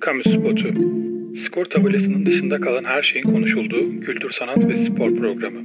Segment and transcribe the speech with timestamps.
[0.00, 0.68] Kamu Spotu.
[1.44, 5.60] Skor tabelasının dışında kalan her şeyin konuşulduğu kültür, sanat ve spor programı.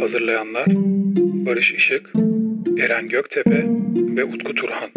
[0.00, 0.66] Hazırlayanlar
[1.46, 2.12] Barış Işık,
[2.78, 3.64] Eren Göktepe
[4.16, 4.90] ve Utku Turhan.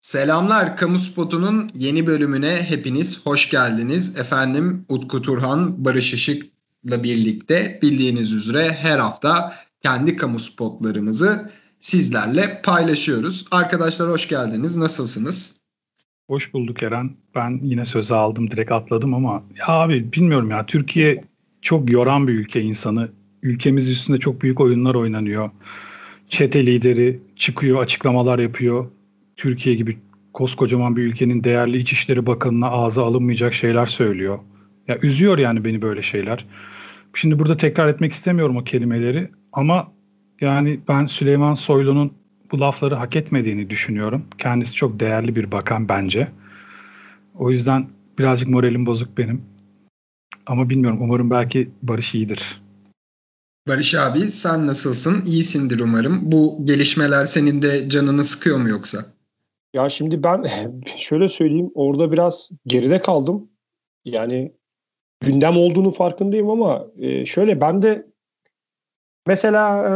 [0.00, 4.20] Selamlar Kamu Spotu'nun yeni bölümüne hepiniz hoş geldiniz.
[4.20, 13.46] Efendim Utku Turhan, Barış Işık'la birlikte bildiğiniz üzere her hafta kendi kamu spotlarımızı sizlerle paylaşıyoruz.
[13.50, 14.76] Arkadaşlar hoş geldiniz.
[14.76, 15.56] Nasılsınız?
[16.28, 17.10] Hoş bulduk Eren.
[17.34, 21.24] Ben yine söze aldım, direkt atladım ama ya abi bilmiyorum ya Türkiye
[21.62, 23.08] çok yoran bir ülke insanı.
[23.42, 25.50] Ülkemiz üstünde çok büyük oyunlar oynanıyor.
[26.28, 28.86] Çete lideri çıkıyor, açıklamalar yapıyor.
[29.36, 29.98] Türkiye gibi
[30.32, 34.38] koskocaman bir ülkenin değerli İçişleri Bakanı'na ağza alınmayacak şeyler söylüyor.
[34.88, 36.44] Ya üzüyor yani beni böyle şeyler.
[37.14, 39.92] Şimdi burada tekrar etmek istemiyorum o kelimeleri ama
[40.40, 42.12] yani ben Süleyman Soylu'nun
[42.52, 44.24] bu lafları hak etmediğini düşünüyorum.
[44.38, 46.28] Kendisi çok değerli bir bakan bence.
[47.38, 47.86] O yüzden
[48.18, 49.42] birazcık moralim bozuk benim.
[50.46, 52.62] Ama bilmiyorum umarım belki Barış iyidir.
[53.68, 55.24] Barış abi sen nasılsın?
[55.26, 56.32] İyisindir umarım.
[56.32, 58.98] Bu gelişmeler senin de canını sıkıyor mu yoksa?
[59.74, 60.44] Ya şimdi ben
[60.98, 63.48] şöyle söyleyeyim orada biraz geride kaldım.
[64.04, 64.52] Yani
[65.20, 68.06] gündem olduğunu farkındayım ama e, şöyle ben de
[69.26, 69.92] mesela e,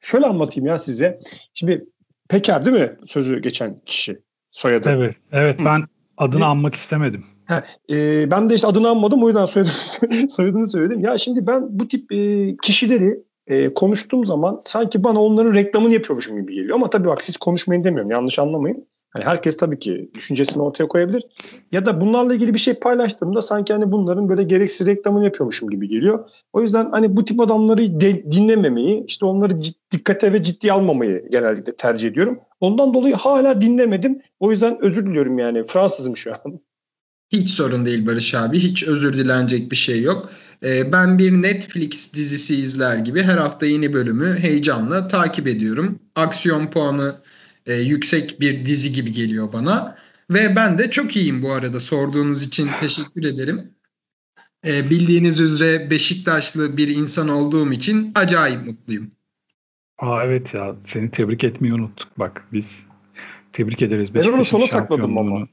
[0.00, 1.20] şöyle anlatayım ya size.
[1.54, 1.84] Şimdi
[2.28, 4.90] Peker değil mi sözü geçen kişi soyadı?
[4.90, 5.84] Evet, evet ben
[6.16, 7.24] adını anmak istemedim.
[7.46, 11.00] Ha, e, ben de işte adını anmadım o yüzden soyadını, soyadını söyledim.
[11.00, 16.40] Ya şimdi ben bu tip e, kişileri e, konuştuğum zaman sanki bana onların reklamını yapıyormuşum
[16.40, 16.74] gibi geliyor.
[16.74, 18.86] Ama tabii bak siz konuşmayın demiyorum yanlış anlamayın.
[19.16, 21.22] Hani herkes tabii ki düşüncesini ortaya koyabilir.
[21.72, 25.88] Ya da bunlarla ilgili bir şey paylaştığımda sanki hani bunların böyle gereksiz reklamını yapıyormuşum gibi
[25.88, 26.28] geliyor.
[26.52, 31.28] O yüzden hani bu tip adamları de, dinlememeyi, işte onları cid, dikkate ve ciddiye almamayı
[31.30, 32.38] genellikle tercih ediyorum.
[32.60, 34.20] Ondan dolayı hala dinlemedim.
[34.40, 35.64] O yüzden özür diliyorum yani.
[35.64, 36.60] Fransızım şu an.
[37.32, 38.58] Hiç sorun değil Barış abi.
[38.58, 40.30] Hiç özür dilenecek bir şey yok.
[40.64, 45.98] Ee, ben bir Netflix dizisi izler gibi her hafta yeni bölümü heyecanla takip ediyorum.
[46.14, 47.14] Aksiyon puanı
[47.66, 49.96] e, yüksek bir dizi gibi geliyor bana.
[50.30, 51.80] Ve ben de çok iyiyim bu arada.
[51.80, 53.70] Sorduğunuz için teşekkür ederim.
[54.66, 59.10] E, bildiğiniz üzere Beşiktaşlı bir insan olduğum için acayip mutluyum.
[59.98, 62.86] Aa evet ya seni tebrik etmeyi unuttuk bak biz.
[63.52, 65.46] Tebrik ederiz Ben onu sona sakladım ama.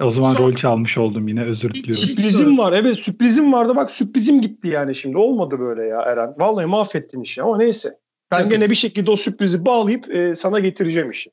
[0.00, 0.44] O zaman Son...
[0.44, 1.94] rol çalmış oldum yine özür diliyorum.
[1.94, 6.34] Sürprizim var evet sürprizim vardı bak sürprizim gitti yani şimdi olmadı böyle ya Eren.
[6.38, 7.98] Vallahi mahvettin işi ama neyse.
[8.32, 11.30] Ben Çok gene bir şekilde o sürprizi bağlayıp e, sana getireceğim işi.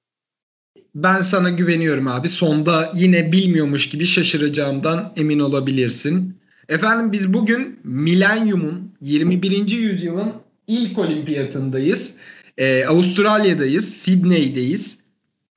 [0.96, 2.30] Ben sana güveniyorum abi.
[2.30, 6.38] Sonda yine bilmiyormuş gibi şaşıracağımdan emin olabilirsin.
[6.70, 9.72] Efendim biz bugün milenyumun 21.
[9.72, 10.34] yüzyılın
[10.68, 12.14] ilk olimpiyatındayız.
[12.58, 15.00] Ee, Avustralya'dayız, Sydney'deyiz.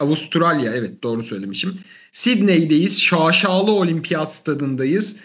[0.01, 1.79] Avustralya evet doğru söylemişim.
[2.13, 3.03] Sydney'deyiz.
[3.03, 5.17] Şaşalı Olimpiyat stadındayız.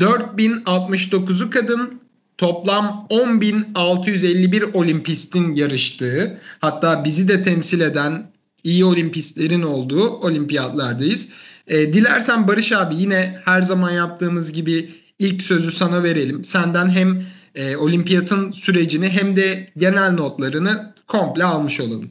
[0.00, 2.01] 4069'u kadın,
[2.42, 8.26] toplam 10.651 olimpistin yarıştığı hatta bizi de temsil eden
[8.64, 11.32] iyi olimpistlerin olduğu olimpiyatlardayız.
[11.66, 16.44] E, dilersen Barış abi yine her zaman yaptığımız gibi ilk sözü sana verelim.
[16.44, 17.22] Senden hem
[17.54, 22.10] e, olimpiyatın sürecini hem de genel notlarını komple almış olalım.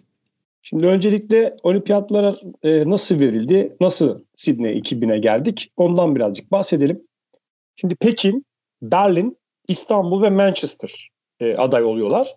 [0.62, 7.02] Şimdi öncelikle olimpiyatlara e, nasıl verildi, nasıl Sydney 2000'e geldik ondan birazcık bahsedelim.
[7.76, 8.46] Şimdi Pekin,
[8.82, 9.41] Berlin,
[9.72, 11.10] İstanbul ve Manchester
[11.40, 12.36] e, aday oluyorlar.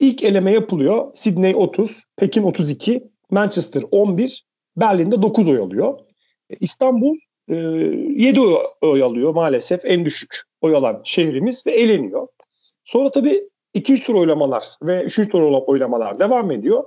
[0.00, 1.12] İlk eleme yapılıyor.
[1.14, 4.44] Sydney 30, Pekin 32, Manchester 11,
[4.76, 5.98] Berlin'de 9 oy alıyor.
[6.50, 7.16] E, İstanbul
[7.48, 12.28] e, 7 oy, oy alıyor maalesef en düşük oy alan şehrimiz ve eleniyor.
[12.84, 16.84] Sonra tabii 2-3 tur oylamalar ve 3 tur oylamalar devam ediyor.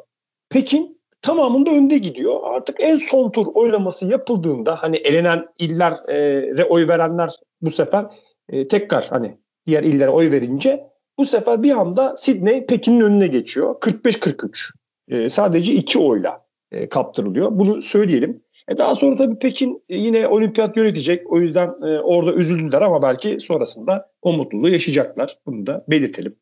[0.49, 2.39] Pekin tamamında önde gidiyor.
[2.43, 7.29] Artık en son tur oylaması yapıldığında hani elenen illere oy verenler
[7.61, 8.05] bu sefer
[8.49, 13.75] e, tekrar hani diğer illere oy verince bu sefer bir anda Sydney Pekin'in önüne geçiyor.
[13.75, 14.73] 45-43.
[15.07, 17.49] E, sadece iki oyla e, kaptırılıyor.
[17.51, 18.43] Bunu söyleyelim.
[18.67, 21.31] E daha sonra tabii Pekin e, yine olimpiyat yönetecek.
[21.31, 25.37] O yüzden e, orada üzüldüler ama belki sonrasında o mutluluğu yaşayacaklar.
[25.45, 26.35] Bunu da belirtelim.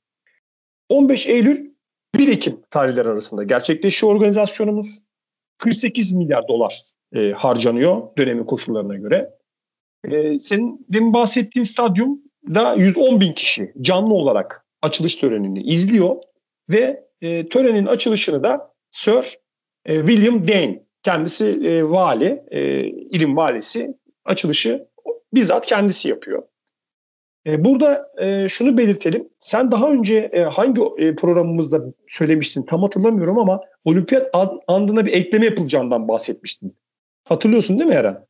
[0.89, 1.71] 15 Eylül
[2.15, 4.99] 1 Ekim tarihleri arasında gerçekleşiyor organizasyonumuz.
[5.57, 6.81] 48 milyar dolar
[7.15, 9.29] e, harcanıyor dönemin koşullarına göre.
[10.03, 12.21] E, senin demin bahsettiğin stadyum
[12.55, 16.15] da 110 bin kişi canlı olarak açılış törenini izliyor
[16.69, 19.39] ve e, törenin açılışını da Sir
[19.85, 24.87] e, William Dane kendisi e, vali, e, ilim valisi açılışı
[25.33, 26.43] bizzat kendisi yapıyor.
[27.47, 29.29] E, burada e, şunu belirtelim.
[29.39, 34.35] Sen daha önce e, hangi e, programımızda söylemiştin tam hatırlamıyorum ama olimpiyat
[34.67, 36.75] andına bir ekleme yapılacağından bahsetmiştin.
[37.23, 38.25] Hatırlıyorsun değil mi Eren?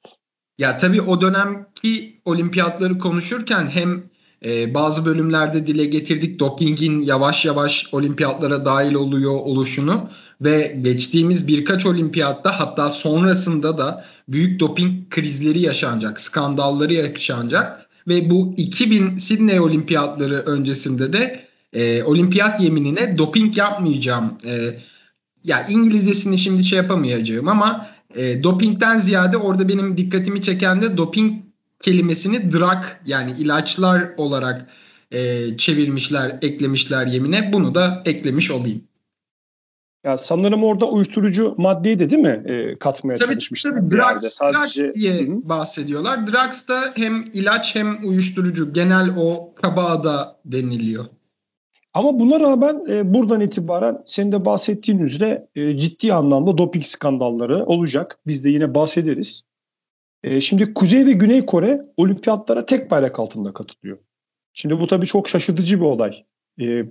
[0.57, 4.03] Ya tabii o dönemki olimpiyatları konuşurken hem
[4.45, 10.09] e, bazı bölümlerde dile getirdik dopingin yavaş yavaş olimpiyatlara dahil oluyor oluşunu
[10.41, 18.53] ve geçtiğimiz birkaç olimpiyatta hatta sonrasında da büyük doping krizleri yaşanacak, skandalları yaşanacak ve bu
[18.57, 24.37] 2000 Sydney olimpiyatları öncesinde de e, olimpiyat yeminine doping yapmayacağım.
[24.45, 24.79] E,
[25.43, 31.33] ya İngilizcesini şimdi şey yapamayacağım ama e, dopingden ziyade orada benim dikkatimi çeken de doping
[31.81, 34.67] kelimesini drug yani ilaçlar olarak
[35.11, 37.53] e, çevirmişler, eklemişler yemine.
[37.53, 38.83] Bunu da eklemiş olayım.
[40.03, 43.71] Ya sanırım orada uyuşturucu maddeyi de değil mi e, katmaya tabii, çalışmışlar?
[43.71, 44.83] Tabii drugs, Sadece...
[44.83, 45.49] drugs diye Hı-hı.
[45.49, 46.27] bahsediyorlar.
[46.27, 48.73] Drugs da hem ilaç hem uyuşturucu.
[48.73, 51.05] Genel o kaba da deniliyor.
[51.97, 57.65] Ama buna rağmen e, buradan itibaren senin de bahsettiğin üzere e, ciddi anlamda doping skandalları
[57.65, 58.19] olacak.
[58.27, 59.43] Biz de yine bahsederiz.
[60.23, 63.97] E, şimdi Kuzey ve Güney Kore olimpiyatlara tek bayrak altında katılıyor.
[64.53, 66.23] Şimdi bu tabii çok şaşırtıcı bir olay.
[66.61, 66.85] E,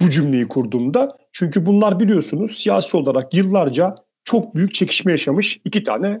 [0.00, 1.18] bu cümleyi kurduğumda.
[1.32, 6.20] Çünkü bunlar biliyorsunuz siyasi olarak yıllarca çok büyük çekişme yaşamış iki tane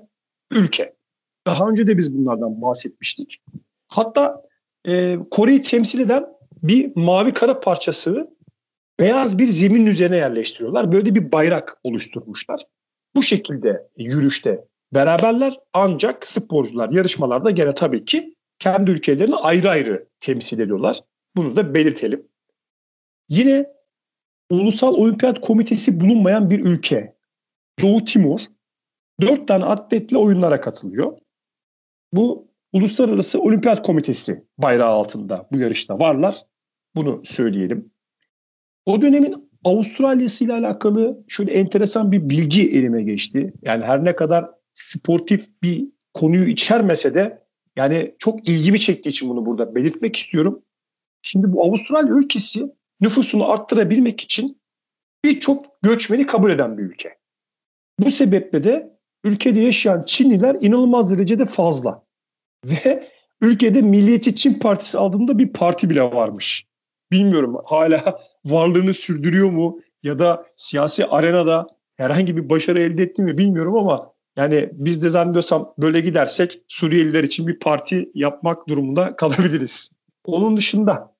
[0.50, 0.94] ülke.
[1.46, 3.42] Daha önce de biz bunlardan bahsetmiştik.
[3.88, 4.42] Hatta
[4.88, 8.30] e, Kore'yi temsil eden bir mavi kara parçası
[9.00, 10.92] beyaz bir zemin üzerine yerleştiriyorlar.
[10.92, 12.66] Böyle bir bayrak oluşturmuşlar.
[13.14, 14.64] Bu şekilde yürüyüşte
[14.94, 21.00] beraberler ancak sporcular yarışmalarda gene tabii ki kendi ülkelerini ayrı ayrı temsil ediyorlar.
[21.36, 22.26] Bunu da belirtelim.
[23.28, 23.66] Yine
[24.50, 27.16] Ulusal Olimpiyat Komitesi bulunmayan bir ülke.
[27.82, 28.40] Doğu Timur.
[29.20, 31.18] Dört tane atletle oyunlara katılıyor.
[32.12, 36.42] Bu Uluslararası Olimpiyat Komitesi bayrağı altında bu yarışta varlar.
[36.96, 37.92] Bunu söyleyelim.
[38.86, 43.52] O dönemin Avustralya'sı ile alakalı şöyle enteresan bir bilgi elime geçti.
[43.62, 47.44] Yani her ne kadar sportif bir konuyu içermese de
[47.76, 50.62] yani çok ilgimi çektiği için bunu burada belirtmek istiyorum.
[51.22, 52.66] Şimdi bu Avustralya ülkesi
[53.00, 54.60] nüfusunu arttırabilmek için
[55.24, 57.18] birçok göçmeni kabul eden bir ülke.
[57.98, 62.04] Bu sebeple de ülkede yaşayan Çinliler inanılmaz derecede fazla.
[62.64, 63.08] Ve
[63.40, 66.66] ülkede Milliyetçi Çin Partisi adında bir parti bile varmış.
[67.12, 71.66] Bilmiyorum hala varlığını sürdürüyor mu ya da siyasi arenada
[71.96, 77.24] herhangi bir başarı elde etti mi bilmiyorum ama yani biz de zannediyorsam böyle gidersek Suriyeliler
[77.24, 79.90] için bir parti yapmak durumunda kalabiliriz.
[80.24, 81.14] Onun dışında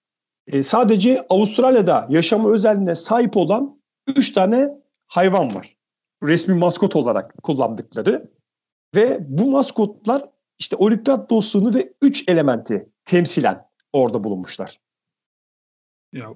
[0.47, 3.81] e, sadece Avustralya'da yaşama özelliğine sahip olan
[4.17, 4.69] 3 tane
[5.07, 5.75] hayvan var.
[6.23, 8.31] Resmi maskot olarak kullandıkları.
[8.95, 10.23] Ve bu maskotlar
[10.61, 13.63] işte olimpiyat dostluğunu ve 3 elementi temsilen
[13.93, 14.77] orada bulunmuşlar.
[16.13, 16.29] Ya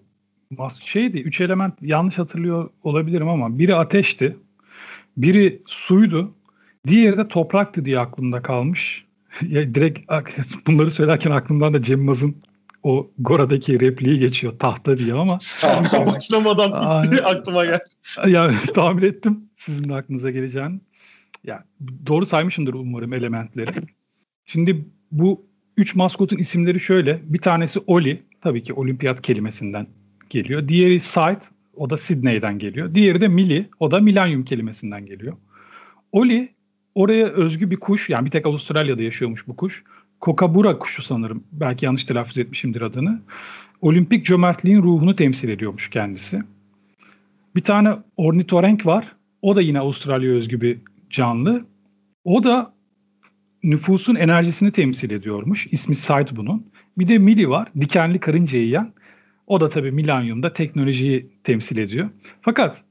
[0.81, 4.37] şeydi, üç element yanlış hatırlıyor olabilirim ama biri ateşti,
[5.17, 6.35] biri suydu,
[6.87, 9.05] diğeri de topraktı diye aklımda kalmış.
[9.49, 10.13] ya direkt
[10.67, 12.37] bunları söylerken aklımdan da Cem Maz'ın
[12.83, 15.33] o Gora'daki repliği geçiyor tahta diye ama.
[16.07, 17.85] Başlamadan bitti aklıma geldi.
[18.27, 20.81] Ya tahmin ettim sizin de aklınıza geleceğini.
[21.45, 21.65] Ya
[22.07, 23.71] doğru saymışımdır umarım elementleri.
[24.45, 25.47] Şimdi bu
[25.77, 27.21] üç maskotun isimleri şöyle.
[27.25, 28.23] Bir tanesi Oli.
[28.41, 29.87] Tabii ki olimpiyat kelimesinden
[30.31, 30.69] geliyor.
[30.69, 31.43] Diğeri Sight.
[31.77, 32.95] O da Sydney'den geliyor.
[32.95, 33.69] Diğeri de Mili.
[33.81, 35.37] O da milenyum kelimesinden geliyor.
[36.13, 36.55] Oli
[36.95, 38.11] oraya özgü bir kuş.
[38.11, 39.85] Yani bir tek Avustralya'da yaşıyormuş bu kuş.
[40.21, 41.45] Kokabura kuşu sanırım.
[41.53, 43.23] Belki yanlış telaffuz etmişimdir adını.
[43.81, 46.43] Olimpik cömertliğin ruhunu temsil ediyormuş kendisi.
[47.57, 49.13] Bir tane ornitorenk var.
[49.43, 50.79] O da yine Avustralya özgü bir
[51.11, 51.65] canlı.
[52.25, 52.75] O da
[53.65, 55.67] nüfusun enerjisini temsil ediyormuş.
[55.71, 56.67] İsmi Sight bunun.
[56.99, 57.69] Bir de Mili var.
[57.81, 58.93] Dikenli karınca yiyen.
[59.47, 62.09] O da tabii milenyumda teknolojiyi temsil ediyor.
[62.43, 62.83] Fakat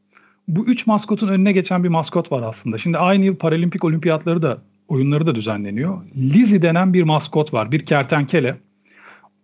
[0.48, 2.78] bu üç maskotun önüne geçen bir maskot var aslında.
[2.78, 6.02] Şimdi aynı yıl Paralimpik olimpiyatları da oyunları da düzenleniyor.
[6.16, 7.72] Lizzie denen bir maskot var.
[7.72, 8.58] Bir kertenkele.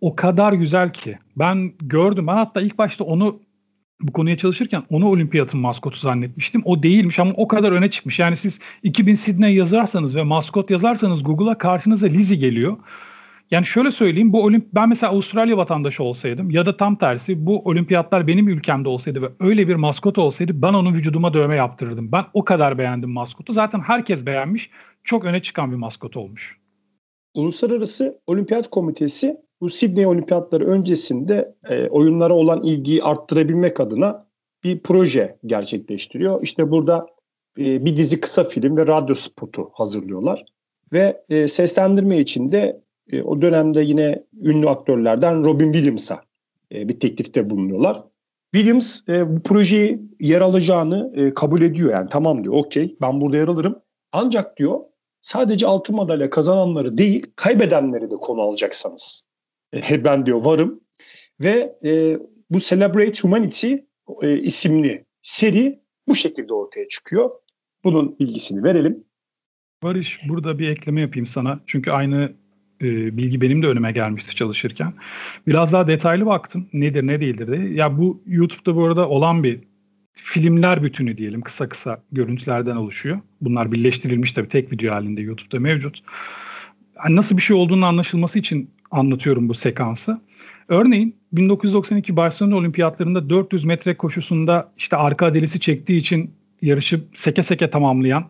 [0.00, 1.18] O kadar güzel ki.
[1.36, 2.26] Ben gördüm.
[2.26, 3.40] Ben hatta ilk başta onu
[4.02, 6.62] bu konuya çalışırken onu olimpiyatın maskotu zannetmiştim.
[6.64, 8.18] O değilmiş ama o kadar öne çıkmış.
[8.18, 12.76] Yani siz 2000 Sydney yazarsanız ve maskot yazarsanız Google'a karşınıza Lizzie geliyor.
[13.50, 17.62] Yani şöyle söyleyeyim bu olimp ben mesela Avustralya vatandaşı olsaydım ya da tam tersi bu
[17.64, 22.12] olimpiyatlar benim ülkemde olsaydı ve öyle bir maskot olsaydı ben onun vücuduma dövme yaptırırdım.
[22.12, 23.52] Ben o kadar beğendim maskotu.
[23.52, 24.70] Zaten herkes beğenmiş.
[25.04, 26.60] Çok öne çıkan bir maskot olmuş.
[27.34, 34.26] Uluslararası Olimpiyat Komitesi bu Sydney Olimpiyatları öncesinde e, oyunlara olan ilgiyi arttırabilmek adına
[34.64, 36.42] bir proje gerçekleştiriyor.
[36.42, 37.06] İşte burada
[37.58, 40.44] e, bir dizi kısa film ve radyo spotu hazırlıyorlar.
[40.92, 42.80] Ve e, seslendirme için de
[43.12, 46.20] E, o dönemde yine ünlü aktörlerden Robin Williams'a
[46.72, 48.02] e, bir teklifte bulunuyorlar.
[48.54, 51.92] Williams e, bu projeyi yer alacağını e, kabul ediyor.
[51.92, 53.78] Yani tamam diyor okey ben burada yer alırım.
[54.12, 54.80] Ancak diyor
[55.20, 59.29] sadece altın madalya kazananları değil kaybedenleri de konu alacaksanız.
[59.74, 60.80] E, ben diyor varım.
[61.40, 62.18] Ve e,
[62.50, 63.74] bu Celebrate Humanity
[64.22, 67.30] e, isimli seri bu şekilde ortaya çıkıyor.
[67.84, 69.04] Bunun bilgisini verelim.
[69.82, 71.60] Barış burada bir ekleme yapayım sana.
[71.66, 72.32] Çünkü aynı
[72.82, 74.92] e, bilgi benim de önüme gelmişti çalışırken.
[75.46, 76.68] Biraz daha detaylı baktım.
[76.72, 77.72] Nedir ne değildir diye.
[77.72, 79.60] Ya bu YouTube'da bu arada olan bir
[80.12, 81.40] filmler bütünü diyelim.
[81.40, 83.20] Kısa kısa görüntülerden oluşuyor.
[83.40, 86.02] Bunlar birleştirilmiş tabii tek video halinde YouTube'da mevcut.
[87.04, 90.20] Yani nasıl bir şey olduğunu anlaşılması için anlatıyorum bu sekansı.
[90.68, 96.30] Örneğin 1992 Barcelona Olimpiyatlarında 400 metre koşusunda işte arka adelisi çektiği için
[96.62, 98.24] yarışı seke seke tamamlayan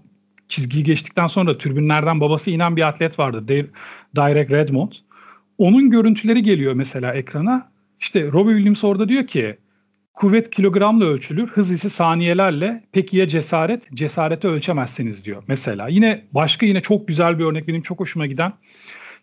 [0.48, 3.48] çizgiyi geçtikten sonra türbünlerden babası inen bir atlet vardı.
[4.16, 4.92] Direct Redmond.
[5.58, 7.70] Onun görüntüleri geliyor mesela ekrana.
[8.00, 9.56] İşte Robbie Williams orada diyor ki
[10.14, 12.84] kuvvet kilogramla ölçülür, hız ise saniyelerle.
[12.92, 13.94] Peki ya cesaret?
[13.94, 15.88] Cesareti ölçemezsiniz diyor mesela.
[15.88, 18.52] Yine başka yine çok güzel bir örnek benim çok hoşuma giden.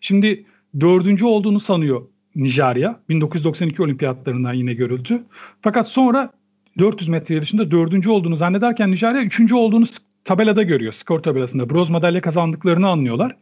[0.00, 0.44] Şimdi
[0.80, 2.02] dördüncü olduğunu sanıyor
[2.36, 3.00] Nijerya.
[3.08, 5.22] 1992 olimpiyatlarından yine görüldü.
[5.62, 6.30] Fakat sonra
[6.78, 9.84] 400 metre yarışında dördüncü olduğunu zannederken Nijerya üçüncü olduğunu
[10.24, 10.92] tabelada görüyor.
[10.92, 11.70] Skor tabelasında.
[11.70, 13.36] Bronz madalya kazandıklarını anlıyorlar.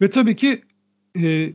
[0.00, 0.62] Ve tabii ki
[1.22, 1.52] e,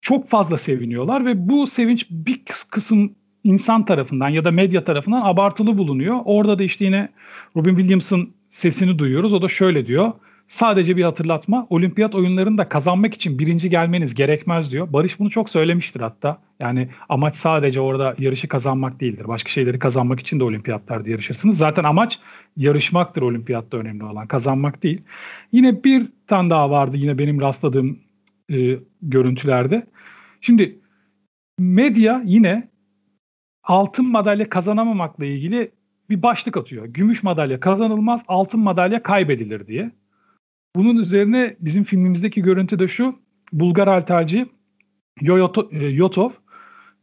[0.00, 5.78] çok fazla seviniyorlar ve bu sevinç bir kısım insan tarafından ya da medya tarafından abartılı
[5.78, 6.20] bulunuyor.
[6.24, 7.08] Orada da işte yine
[7.56, 9.32] Robin Williams'ın sesini duyuyoruz.
[9.32, 10.12] O da şöyle diyor.
[10.50, 11.66] Sadece bir hatırlatma.
[11.70, 14.92] Olimpiyat oyunlarında kazanmak için birinci gelmeniz gerekmez diyor.
[14.92, 16.38] Barış bunu çok söylemiştir hatta.
[16.60, 19.28] Yani amaç sadece orada yarışı kazanmak değildir.
[19.28, 21.58] Başka şeyleri kazanmak için de olimpiyatlarda yarışırsınız.
[21.58, 22.18] Zaten amaç
[22.56, 24.26] yarışmaktır olimpiyatta önemli olan.
[24.26, 25.02] Kazanmak değil.
[25.52, 27.98] Yine bir tane daha vardı yine benim rastladığım
[28.52, 29.86] e, görüntülerde.
[30.40, 30.78] Şimdi
[31.58, 32.68] medya yine
[33.62, 35.70] altın madalya kazanamamakla ilgili
[36.10, 36.86] bir başlık atıyor.
[36.86, 39.99] Gümüş madalya kazanılmaz, altın madalya kaybedilir diye.
[40.76, 43.18] Bunun üzerine bizim filmimizdeki görüntü de şu.
[43.52, 44.46] Bulgar halterci
[45.20, 46.30] Yoyoto, e, Yotov,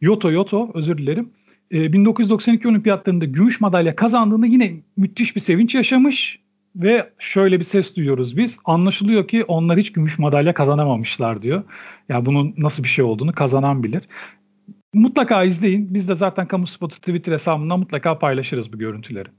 [0.01, 1.33] Yoto Yoto özür dilerim.
[1.71, 6.39] 1992 e, olimpiyatlarında gümüş madalya kazandığında yine müthiş bir sevinç yaşamış
[6.75, 8.59] ve şöyle bir ses duyuyoruz biz.
[8.65, 11.57] Anlaşılıyor ki onlar hiç gümüş madalya kazanamamışlar diyor.
[11.57, 11.63] Ya
[12.09, 14.03] yani bunun nasıl bir şey olduğunu kazanan bilir.
[14.93, 15.93] Mutlaka izleyin.
[15.93, 19.29] Biz de zaten Kamu Spotu Twitter hesabından mutlaka paylaşırız bu görüntüleri.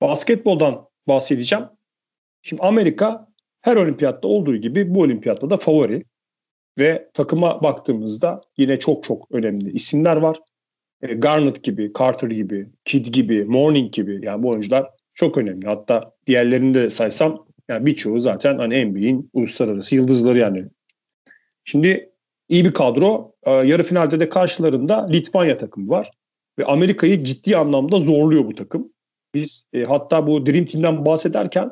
[0.00, 1.64] Basketboldan bahsedeceğim.
[2.42, 3.28] Şimdi Amerika
[3.60, 6.04] her olimpiyatta olduğu gibi bu olimpiyatta da favori.
[6.78, 10.38] Ve takıma baktığımızda yine çok çok önemli isimler var.
[11.02, 15.66] E, Garnett gibi, Carter gibi, Kidd gibi, Morning gibi yani bu oyuncular çok önemli.
[15.66, 20.64] Hatta diğerlerini de saysam yani birçoğu zaten hani NBA'in uluslararası yıldızları yani.
[21.64, 22.10] Şimdi
[22.48, 23.32] iyi bir kadro.
[23.42, 26.10] E, yarı finalde de karşılarında Litvanya takımı var.
[26.58, 28.92] Ve Amerika'yı ciddi anlamda zorluyor bu takım.
[29.34, 31.70] Biz e, hatta bu Dream Team'den bahsederken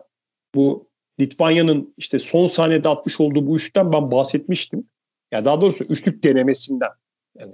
[0.57, 0.89] bu
[1.21, 4.85] Litvanya'nın işte son saniyede atmış olduğu bu üçten ben bahsetmiştim.
[5.33, 6.91] Ya daha doğrusu üçlük denemesinden.
[7.39, 7.53] Yani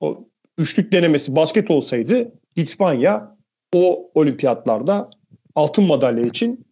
[0.00, 0.24] o
[0.58, 3.36] üçlük denemesi basket olsaydı Litvanya
[3.74, 5.10] o olimpiyatlarda
[5.54, 6.66] altın madalya için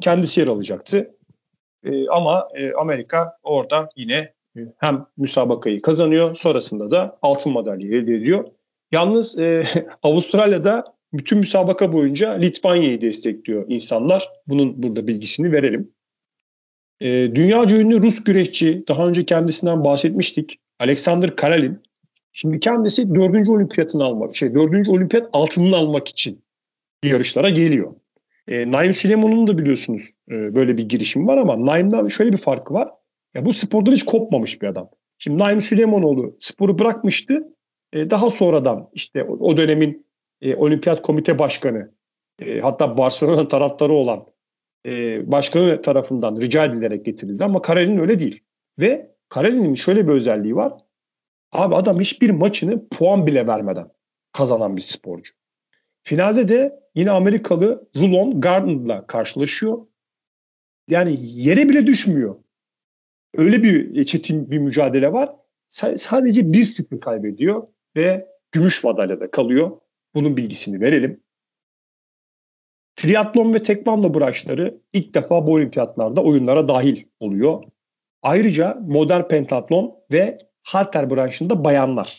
[0.00, 1.14] kendisi yer alacaktı.
[1.84, 8.14] Ee, ama e, Amerika orada yine e, hem müsabakayı kazanıyor sonrasında da altın madalya elde
[8.14, 8.44] ediyor.
[8.92, 9.64] Yalnız e,
[10.02, 14.28] Avustralya'da bütün müsabaka boyunca Litvanya'yı destekliyor insanlar.
[14.46, 15.90] Bunun burada bilgisini verelim.
[17.00, 20.60] E, dünyaca ünlü Rus güreşçi, daha önce kendisinden bahsetmiştik.
[20.80, 21.82] Alexander Karelin.
[22.32, 26.44] Şimdi kendisi dördüncü olimpiyatını almak, şey dördüncü olimpiyat altınını almak için
[27.04, 27.94] yarışlara geliyor.
[28.48, 32.74] E, Naim Süleyman'ın da biliyorsunuz e, böyle bir girişim var ama Naim'den şöyle bir farkı
[32.74, 32.88] var.
[33.34, 34.90] Ya bu spordan hiç kopmamış bir adam.
[35.18, 37.48] Şimdi Naim Süleymanoğlu sporu bırakmıştı.
[37.92, 40.05] E, daha sonradan işte o, o dönemin
[40.40, 41.92] e, Olimpiyat Komite Başkanı
[42.38, 44.26] e, hatta Barcelona taraftarı olan
[44.86, 48.44] e, başkanı tarafından rica edilerek getirildi ama Karelin öyle değil.
[48.78, 50.72] Ve Karelin'in şöyle bir özelliği var.
[51.52, 53.88] Abi adam hiçbir maçını puan bile vermeden
[54.32, 55.32] kazanan bir sporcu.
[56.02, 59.86] Finalde de yine Amerikalı Rulon Gardner'la karşılaşıyor.
[60.88, 62.36] Yani yere bile düşmüyor.
[63.36, 65.32] Öyle bir çetin bir mücadele var.
[65.68, 67.66] sadece 1-0 kaybediyor
[67.96, 69.70] ve gümüş madalyada kalıyor.
[70.16, 71.22] Bunun bilgisini verelim.
[72.96, 77.64] Triatlon ve tekvando branşları ilk defa bu olimpiyatlarda oyunlara dahil oluyor.
[78.22, 82.18] Ayrıca modern pentatlon ve halter branşında bayanlar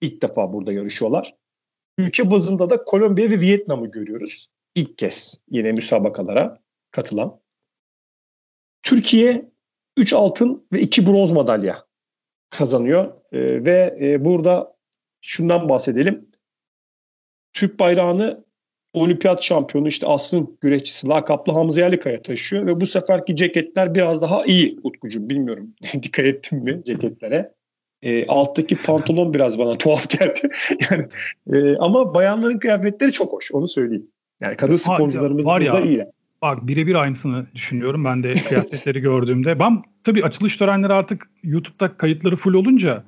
[0.00, 1.34] ilk defa burada yarışıyorlar.
[1.98, 4.46] Ülke bazında da Kolombiya ve Vietnam'ı görüyoruz.
[4.74, 6.58] İlk kez yine müsabakalara
[6.90, 7.40] katılan.
[8.82, 9.50] Türkiye
[9.96, 11.84] 3 altın ve 2 bronz madalya
[12.50, 13.12] kazanıyor.
[13.32, 14.76] E, ve e, burada
[15.20, 16.33] şundan bahsedelim.
[17.54, 18.44] Türk bayrağını
[18.92, 24.44] olimpiyat şampiyonu işte Aslı'nın güreşçisi lakaplı Hamza Yerlikaya taşıyor ve bu seferki ceketler biraz daha
[24.44, 25.70] iyi Utkucuğum bilmiyorum
[26.02, 27.52] dikkat ettin mi ceketlere.
[28.02, 30.40] E, alttaki pantolon biraz bana tuhaf geldi.
[30.90, 31.06] yani
[31.52, 34.06] e, ama bayanların kıyafetleri çok hoş onu söyleyeyim.
[34.40, 36.04] Yani kadın sporcularımız var ya, iyi.
[36.42, 39.58] Bak birebir aynısını düşünüyorum ben de kıyafetleri gördüğümde.
[39.58, 43.04] Ben tabii açılış törenleri artık YouTube'da kayıtları full olunca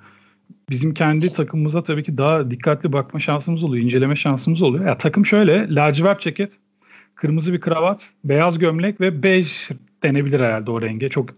[0.71, 4.87] bizim kendi takımımıza tabii ki daha dikkatli bakma şansımız oluyor, inceleme şansımız oluyor.
[4.87, 6.59] Ya takım şöyle, lacivert ceket,
[7.15, 9.69] kırmızı bir kravat, beyaz gömlek ve bej
[10.03, 11.09] denebilir herhalde o renge.
[11.09, 11.31] Çok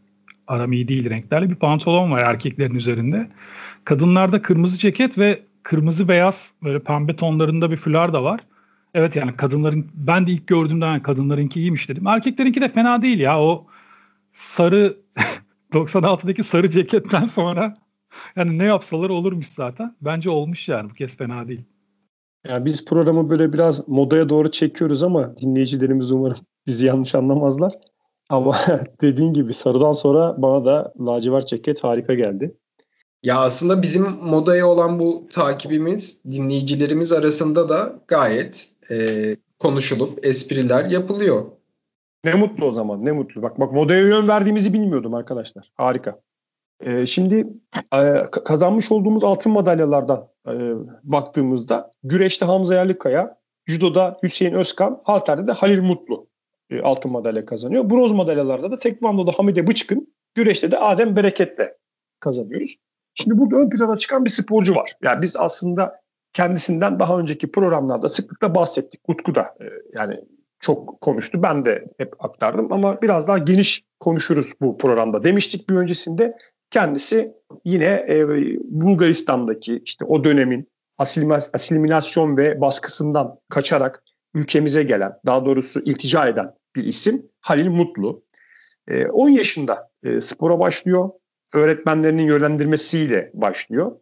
[0.47, 3.29] aram iyi değil renklerle bir pantolon var erkeklerin üzerinde.
[3.85, 8.41] Kadınlarda kırmızı ceket ve kırmızı beyaz böyle pembe tonlarında bir fular da var.
[8.95, 12.07] Evet yani kadınların ben de ilk gördüğümde kadınlarınki iyiymiş dedim.
[12.07, 13.67] Erkeklerinki de fena değil ya o
[14.33, 14.97] sarı
[15.73, 17.75] 96'daki sarı ceketten sonra
[18.37, 19.97] yani ne yapsalar olurmuş zaten.
[20.01, 21.65] Bence olmuş yani bu kez fena değil.
[22.47, 27.73] Yani biz programı böyle biraz modaya doğru çekiyoruz ama dinleyicilerimiz umarım bizi yanlış anlamazlar.
[28.29, 28.57] Ama
[29.01, 32.55] dediğin gibi sarıdan sonra bana da lacivert ceket harika geldi.
[33.23, 41.47] Ya aslında bizim modaya olan bu takibimiz dinleyicilerimiz arasında da gayet e, konuşulup espriler yapılıyor.
[42.25, 43.43] Ne mutlu o zaman ne mutlu.
[43.43, 45.71] Bak bak modaya yön verdiğimizi bilmiyordum arkadaşlar.
[45.75, 46.21] Harika.
[46.81, 47.47] Ee, şimdi
[47.95, 50.53] e, kazanmış olduğumuz altın madalyalardan e,
[51.03, 56.29] baktığımızda güreşte Hamza Yerlikaya, judoda Hüseyin Özkan, halterde de Halil Mutlu
[56.71, 57.91] e, altın madalya kazanıyor.
[57.91, 61.69] Bronz madalyalarda da tekvandoda Hamide Bıçkın, güreşte de Adem Bereket'le
[62.21, 62.77] kazanıyoruz.
[63.15, 64.93] Şimdi burada ön plana çıkan bir sporcu var.
[65.03, 66.01] Yani biz aslında
[66.33, 69.01] kendisinden daha önceki programlarda sıklıkla bahsettik.
[69.09, 69.55] Utku da
[69.95, 70.21] yani
[70.61, 71.43] çok konuştu.
[71.43, 75.25] Ben de hep aktardım ama biraz daha geniş konuşuruz bu programda.
[75.25, 76.37] Demiştik bir öncesinde
[76.71, 77.33] kendisi
[77.65, 78.29] yine e,
[78.65, 80.69] Bulgaristan'daki işte o dönemin
[81.53, 84.03] asimilasyon ve baskısından kaçarak
[84.35, 88.23] ülkemize gelen, daha doğrusu iltica eden bir isim Halil Mutlu.
[88.89, 91.11] E, 10 yaşında e, spora başlıyor.
[91.55, 93.93] Öğretmenlerinin yönlendirmesiyle başlıyor.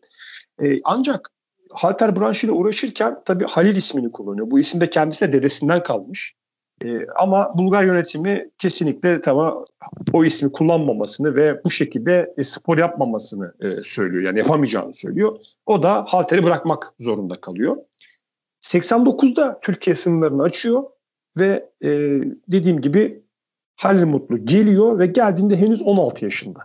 [0.63, 1.31] E, ancak
[1.73, 4.51] halter branşıyla uğraşırken tabii Halil ismini kullanıyor.
[4.51, 6.35] Bu isim de kendisine dedesinden kalmış.
[6.85, 9.65] E, ama Bulgar yönetimi kesinlikle tamam
[10.13, 14.23] o ismi kullanmamasını ve bu şekilde e, spor yapmamasını e, söylüyor.
[14.23, 15.39] Yani yapamayacağını söylüyor.
[15.67, 17.77] O da halteri bırakmak zorunda kalıyor.
[18.61, 20.85] 89'da Türkiye sınırlarını açıyor
[21.39, 21.91] ve e,
[22.49, 23.23] dediğim gibi
[23.77, 26.61] Halil Mutlu geliyor ve geldiğinde henüz 16 yaşında.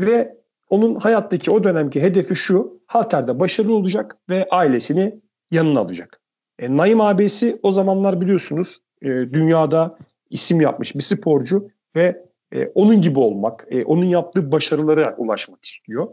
[0.00, 0.36] Ve
[0.70, 6.20] onun hayattaki o dönemki hedefi şu, halterde başarılı olacak ve ailesini yanına alacak.
[6.58, 9.98] E, Naim abisi o zamanlar biliyorsunuz e, dünyada
[10.30, 16.08] isim yapmış bir sporcu ve e, onun gibi olmak, e, onun yaptığı başarılara ulaşmak istiyor.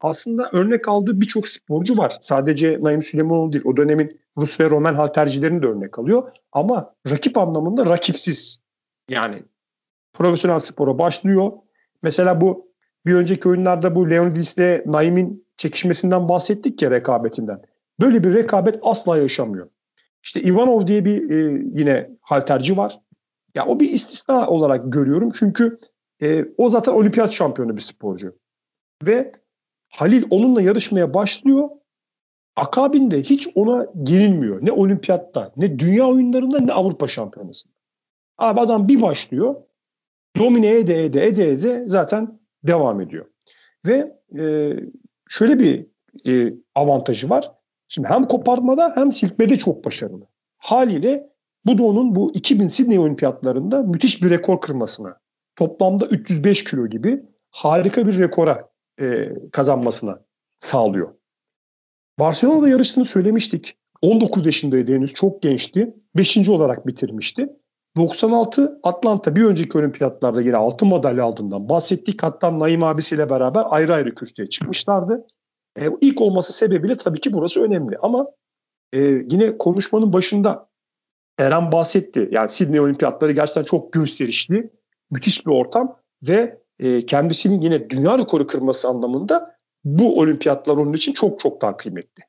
[0.00, 2.16] Aslında örnek aldığı birçok sporcu var.
[2.20, 3.64] Sadece Naim Süleymanoğlu değil.
[3.64, 6.32] O dönemin Rus ve Roman haltercilerini de örnek alıyor.
[6.52, 8.58] Ama rakip anlamında rakipsiz.
[9.08, 9.42] Yani
[10.14, 11.52] profesyonel spora başlıyor.
[12.02, 12.66] Mesela bu
[13.06, 17.62] bir önceki oyunlarda bu Leonidis ile Naim'in çekişmesinden bahsettik ya rekabetinden.
[18.00, 19.68] Böyle bir rekabet asla yaşamıyor.
[20.26, 22.98] İşte Ivanov diye bir e, yine halterci var.
[23.54, 25.78] Ya o bir istisna olarak görüyorum çünkü
[26.22, 28.38] e, o zaten olimpiyat şampiyonu bir sporcu.
[29.06, 29.32] Ve
[29.90, 31.68] Halil onunla yarışmaya başlıyor.
[32.56, 34.66] Akabinde hiç ona yenilmiyor.
[34.66, 37.74] Ne olimpiyatta, ne dünya oyunlarında, ne Avrupa şampiyonasında.
[38.38, 39.54] Abi adam bir başlıyor.
[40.38, 43.26] Domine ede ede ede ede zaten devam ediyor.
[43.86, 44.72] Ve e,
[45.28, 45.86] şöyle bir
[46.30, 47.55] e, avantajı var.
[47.88, 50.26] Şimdi hem koparmada hem silkmede çok başarılı.
[50.58, 51.30] Haliyle
[51.64, 55.16] bu da onun bu 2000 Sydney Olimpiyatlarında müthiş bir rekor kırmasına,
[55.56, 58.68] toplamda 305 kilo gibi harika bir rekora
[59.00, 60.20] e, kazanmasına
[60.58, 61.14] sağlıyor.
[62.18, 63.76] Barcelona'da yarıştığını söylemiştik.
[64.02, 65.94] 19 yaşındaydı henüz, çok gençti.
[66.16, 66.48] 5.
[66.48, 67.48] olarak bitirmişti.
[67.96, 72.22] 96 Atlanta bir önceki olimpiyatlarda yine altın madalya aldığından bahsettik.
[72.22, 75.26] Hatta Naim abisiyle beraber ayrı ayrı kürsüye çıkmışlardı.
[75.78, 77.98] E, ilk olması sebebiyle tabii ki burası önemli.
[78.02, 78.26] Ama
[78.92, 80.68] e, yine konuşmanın başında
[81.38, 82.28] Eren bahsetti.
[82.32, 84.70] Yani Sydney Olimpiyatları gerçekten çok gösterişli,
[85.10, 91.12] müthiş bir ortam ve e, kendisinin yine dünya rekoru kırması anlamında bu olimpiyatlar onun için
[91.12, 92.24] çok çok daha kıymetli.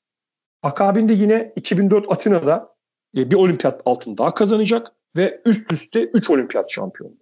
[0.63, 2.75] Akabinde yine 2004 Atina'da
[3.17, 7.15] e, bir olimpiyat altın daha kazanacak ve üst üste 3 olimpiyat şampiyonu.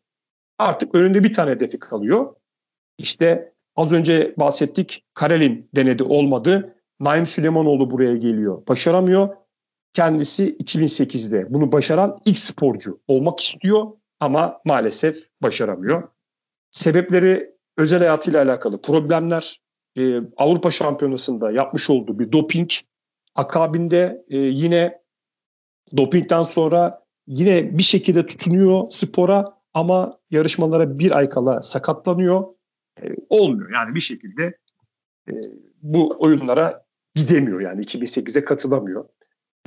[0.58, 2.36] Artık önünde bir tane hedefi kalıyor.
[2.98, 6.76] İşte az önce bahsettik Karelin denedi olmadı.
[7.00, 8.68] Naim Süleymanoğlu buraya geliyor.
[8.68, 9.30] Başaramıyor.
[9.94, 13.88] Kendisi 2008'de bunu başaran ilk sporcu olmak istiyor
[14.20, 16.04] ama maalesef başaramıyor.
[16.72, 19.62] Sebepleri özel hayatıyla alakalı problemler,
[19.98, 22.70] e, Avrupa Şampiyonası'nda yapmış olduğu bir doping,
[23.36, 25.02] akabinde e, yine
[25.98, 32.55] dopingden sonra yine bir şekilde tutunuyor spora ama yarışmalara bir ay kala sakatlanıyor.
[33.06, 34.58] E, olmuyor yani bir şekilde
[35.30, 35.34] e,
[35.82, 39.06] bu oyunlara gidemiyor yani 2008'e katılamıyor.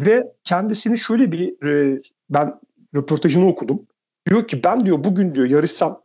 [0.01, 2.61] Ve kendisini şöyle bir e, ben
[2.94, 3.87] röportajını okudum.
[4.29, 6.03] Diyor ki ben diyor bugün diyor yarışsam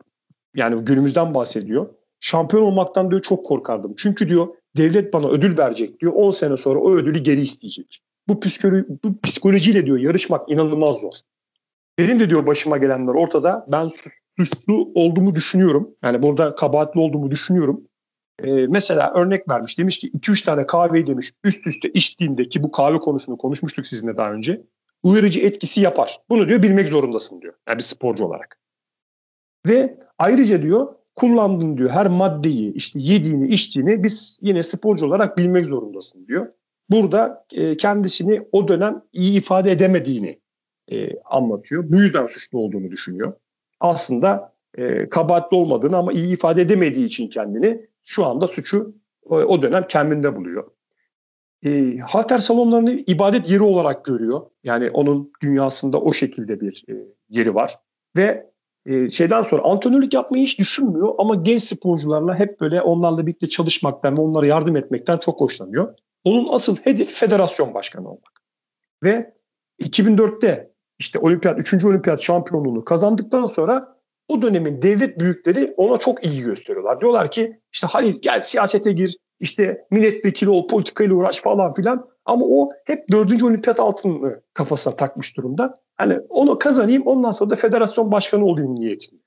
[0.56, 1.88] yani günümüzden bahsediyor.
[2.20, 3.94] Şampiyon olmaktan diyor çok korkardım.
[3.96, 6.12] Çünkü diyor devlet bana ödül verecek diyor.
[6.12, 8.02] 10 sene sonra o ödülü geri isteyecek.
[8.28, 11.12] Bu, psikolo bu psikolojiyle diyor yarışmak inanılmaz zor.
[11.98, 13.66] Benim de diyor başıma gelenler ortada.
[13.68, 13.90] Ben
[14.38, 15.90] suçlu olduğumu düşünüyorum.
[16.02, 17.80] Yani burada kabahatli olduğumu düşünüyorum.
[18.42, 19.78] Ee, mesela örnek vermiş.
[19.78, 24.16] Demiş ki 2-3 tane kahveyi demiş üst üste içtiğinde ki bu kahve konusunu konuşmuştuk sizinle
[24.16, 24.62] daha önce.
[25.02, 26.20] Uyarıcı etkisi yapar.
[26.28, 27.54] Bunu diyor bilmek zorundasın diyor.
[27.68, 28.60] Yani bir sporcu olarak.
[29.66, 35.66] Ve ayrıca diyor kullandığın diyor her maddeyi işte yediğini içtiğini biz yine sporcu olarak bilmek
[35.66, 36.52] zorundasın diyor.
[36.90, 40.40] Burada e, kendisini o dönem iyi ifade edemediğini
[40.92, 41.84] e, anlatıyor.
[41.92, 43.32] Bu yüzden suçlu olduğunu düşünüyor.
[43.84, 48.94] Aslında e, kabahatli olmadığını ama iyi ifade edemediği için kendini şu anda suçu
[49.24, 50.70] o, o dönem kendinde buluyor.
[51.64, 54.40] E, halter salonlarını ibadet yeri olarak görüyor.
[54.64, 56.94] Yani onun dünyasında o şekilde bir e,
[57.28, 57.74] yeri var.
[58.16, 58.50] Ve
[58.86, 64.16] e, şeyden sonra antrenörlük yapmayı hiç düşünmüyor ama genç sporcularla hep böyle onlarla birlikte çalışmaktan
[64.16, 65.94] ve onlara yardım etmekten çok hoşlanıyor.
[66.24, 68.42] Onun asıl hedefi federasyon başkanı olmak.
[69.02, 69.34] Ve
[69.80, 71.84] 2004'te işte olimpiyat, 3.
[71.84, 73.94] olimpiyat şampiyonluğunu kazandıktan sonra
[74.28, 77.00] o dönemin devlet büyükleri ona çok iyi gösteriyorlar.
[77.00, 82.06] Diyorlar ki işte Halil gel siyasete gir, işte milletvekili ol, politikayla uğraş falan filan.
[82.24, 85.74] Ama o hep dördüncü olimpiyat altını kafasına takmış durumda.
[85.96, 89.22] Hani onu kazanayım ondan sonra da federasyon başkanı olayım niyetinde.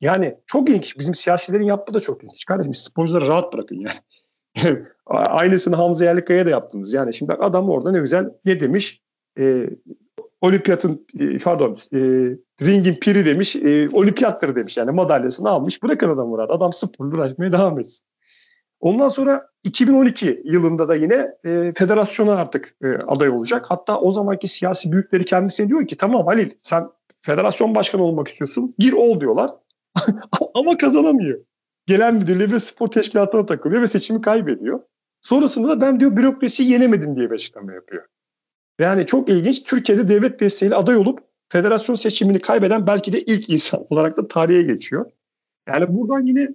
[0.00, 0.98] Yani çok ilginç.
[0.98, 2.44] Bizim siyasilerin yaptığı da çok ilginç.
[2.44, 4.84] Kardeşim sporcuları rahat bırakın yani.
[5.06, 6.94] Aynısını Hamza Yerlikaya da yaptınız.
[6.94, 9.02] Yani şimdi adam orada ne güzel ne demiş?
[9.38, 9.70] E,
[10.40, 11.98] olimpiyatın e, pardon e,
[12.66, 13.56] ringin piri demiş.
[13.56, 15.82] E, olimpiyattır demiş yani madalyasını almış.
[15.82, 16.50] Bırakın adamı rahat.
[16.50, 18.04] Adam sporla uğraşmaya devam etsin.
[18.80, 23.66] Ondan sonra 2012 yılında da yine e, federasyona artık e, aday olacak.
[23.68, 26.88] Hatta o zamanki siyasi büyükleri kendisine diyor ki tamam Halil sen
[27.20, 29.50] federasyon başkanı olmak istiyorsun gir ol diyorlar.
[30.54, 31.40] Ama kazanamıyor.
[31.86, 34.80] Gelen müdürlüğe ve spor teşkilatına takılıyor ve seçimi kaybediyor.
[35.20, 38.04] Sonrasında da ben diyor bürokrasiyi yenemedim diye bir açıklama yapıyor.
[38.78, 39.62] Yani çok ilginç.
[39.62, 44.62] Türkiye'de devlet desteğiyle aday olup federasyon seçimini kaybeden belki de ilk insan olarak da tarihe
[44.62, 45.10] geçiyor.
[45.68, 46.48] Yani buradan yine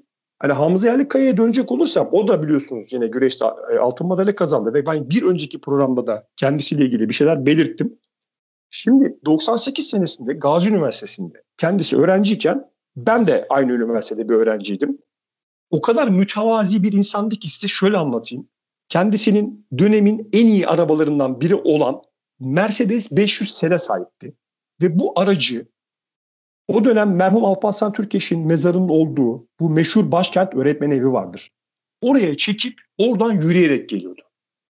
[0.43, 3.45] Hani Hamza Yerlikaya'ya dönecek olursam o da biliyorsunuz yine güreşte
[3.81, 7.99] altın madalya kazandı ve ben bir önceki programda da kendisiyle ilgili bir şeyler belirttim.
[8.69, 14.97] Şimdi 98 senesinde Gazi Üniversitesi'nde kendisi öğrenciyken ben de aynı üniversitede bir öğrenciydim.
[15.69, 18.47] O kadar mütevazi bir insandı ki size şöyle anlatayım.
[18.89, 22.01] Kendisinin dönemin en iyi arabalarından biri olan
[22.43, 24.34] Mercedes 500 sele sahipti.
[24.82, 25.67] Ve bu aracı
[26.67, 31.51] o dönem merhum Alparslan Türkeş'in mezarının olduğu bu meşhur başkent öğretmen evi vardır.
[32.01, 34.21] Oraya çekip oradan yürüyerek geliyordu.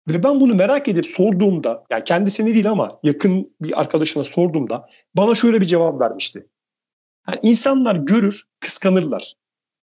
[0.08, 5.34] Ve ben bunu merak edip sorduğumda, yani kendisine değil ama yakın bir arkadaşına sorduğumda bana
[5.34, 6.46] şöyle bir cevap vermişti.
[7.28, 9.34] Yani insanlar görür, kıskanırlar.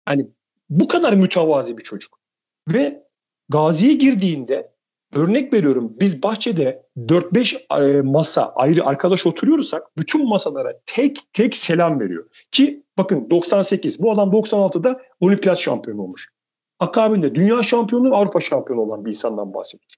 [0.05, 0.27] Hani
[0.69, 2.19] bu kadar mütevazi bir çocuk.
[2.69, 3.03] Ve
[3.49, 4.72] Gazi'ye girdiğinde
[5.15, 11.99] Örnek veriyorum biz bahçede 4-5 e, masa ayrı arkadaş oturuyorsak bütün masalara tek tek selam
[11.99, 12.25] veriyor.
[12.51, 16.29] Ki bakın 98 bu adam 96'da olimpiyat şampiyonu olmuş.
[16.79, 19.89] Akabinde dünya şampiyonu Avrupa şampiyonu olan bir insandan bahsediyor.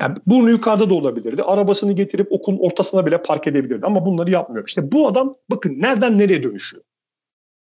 [0.00, 1.42] Yani burnu yukarıda da olabilirdi.
[1.42, 3.86] Arabasını getirip okulun ortasına bile park edebilirdi.
[3.86, 4.68] Ama bunları yapmıyor.
[4.68, 6.84] İşte bu adam bakın nereden nereye dönüşüyor.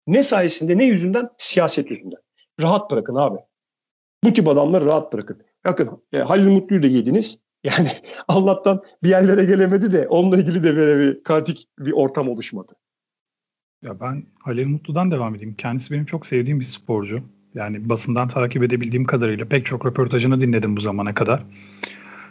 [0.06, 1.28] Ne sayesinde ne yüzünden?
[1.38, 2.20] Siyaset yüzünden.
[2.60, 3.38] Rahat bırakın abi.
[4.24, 5.42] Bu tip adamları rahat bırakın.
[5.64, 7.44] Bakın e, Halil Mutlu'yu da yediniz.
[7.64, 7.88] Yani
[8.28, 12.72] Allah'tan bir yerlere gelemedi de onunla ilgili de böyle bir katik bir ortam oluşmadı.
[13.82, 15.54] Ya ben Halil Mutlu'dan devam edeyim.
[15.58, 17.22] Kendisi benim çok sevdiğim bir sporcu.
[17.54, 21.42] Yani basından takip edebildiğim kadarıyla pek çok röportajını dinledim bu zamana kadar.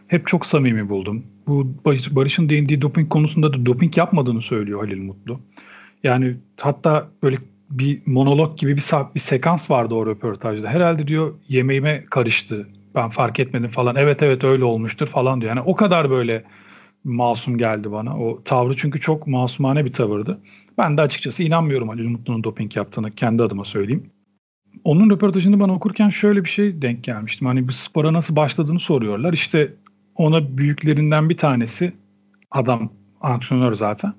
[0.07, 1.23] Hep çok samimi buldum.
[1.47, 1.67] Bu
[2.11, 5.39] Barış'ın değindiği doping konusunda da doping yapmadığını söylüyor Halil Mutlu.
[6.03, 7.37] Yani hatta böyle
[7.69, 8.83] bir monolog gibi bir,
[9.15, 10.69] bir sekans vardı o röportajda.
[10.69, 13.95] Herhalde diyor yemeğime karıştı ben fark etmedim falan.
[13.95, 15.55] Evet evet öyle olmuştur falan diyor.
[15.55, 16.43] Yani o kadar böyle
[17.03, 18.19] masum geldi bana.
[18.19, 20.39] O tavrı çünkü çok masumane bir tavırdı.
[20.77, 24.09] Ben de açıkçası inanmıyorum Ali Mutlu'nun doping yaptığını kendi adıma söyleyeyim.
[24.83, 27.47] Onun röportajını ben okurken şöyle bir şey denk gelmiştim.
[27.47, 29.33] Hani bu spora nasıl başladığını soruyorlar.
[29.33, 29.73] İşte
[30.15, 31.93] ona büyüklerinden bir tanesi
[32.51, 32.89] adam
[33.21, 34.13] antrenör zaten.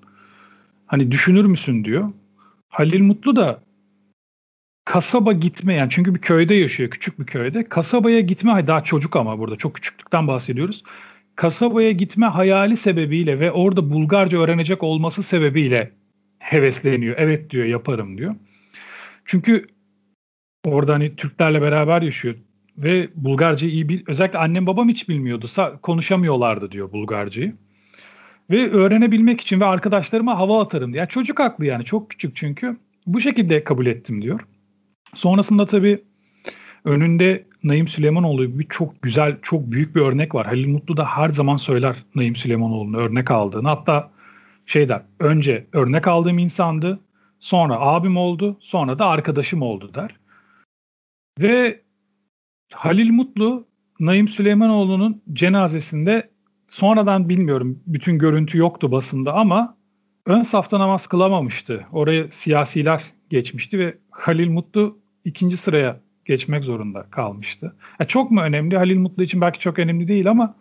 [0.87, 2.10] Hani düşünür müsün diyor.
[2.68, 3.60] Halil Mutlu da
[4.84, 7.68] kasaba gitme yani çünkü bir köyde yaşıyor küçük bir köyde.
[7.68, 10.82] Kasabaya gitme daha çocuk ama burada çok küçüklükten bahsediyoruz.
[11.36, 15.92] Kasabaya gitme hayali sebebiyle ve orada Bulgarca öğrenecek olması sebebiyle
[16.38, 17.14] hevesleniyor.
[17.18, 18.34] Evet diyor yaparım diyor.
[19.24, 19.66] Çünkü
[20.64, 22.34] orada hani Türklerle beraber yaşıyor
[22.78, 25.46] ve Bulgarcayı iyi bil özellikle annem babam hiç bilmiyordu.
[25.46, 27.54] Sa- konuşamıyorlardı diyor Bulgarcayı.
[28.50, 31.00] Ve öğrenebilmek için ve arkadaşlarıma hava atarım diye.
[31.00, 32.76] Yani çocuk haklı yani çok küçük çünkü.
[33.06, 34.40] Bu şekilde kabul ettim diyor.
[35.14, 36.05] Sonrasında tabii
[36.85, 40.46] önünde Naim Süleymanoğlu gibi çok güzel, çok büyük bir örnek var.
[40.46, 43.68] Halil Mutlu da her zaman söyler Naim Süleymanoğlu'nu örnek aldığını.
[43.68, 44.11] Hatta
[44.66, 47.00] şey der, önce örnek aldığım insandı,
[47.40, 50.16] sonra abim oldu, sonra da arkadaşım oldu der.
[51.40, 51.83] Ve
[52.72, 53.66] Halil Mutlu,
[54.00, 56.31] Naim Süleymanoğlu'nun cenazesinde
[56.68, 59.77] sonradan bilmiyorum bütün görüntü yoktu basında ama
[60.27, 61.87] ön safta namaz kılamamıştı.
[61.92, 67.74] Oraya siyasiler geçmişti ve Halil Mutlu ikinci sıraya geçmek zorunda kalmıştı.
[68.00, 68.76] Yani çok mu önemli?
[68.76, 70.56] Halil Mutlu için belki çok önemli değil ama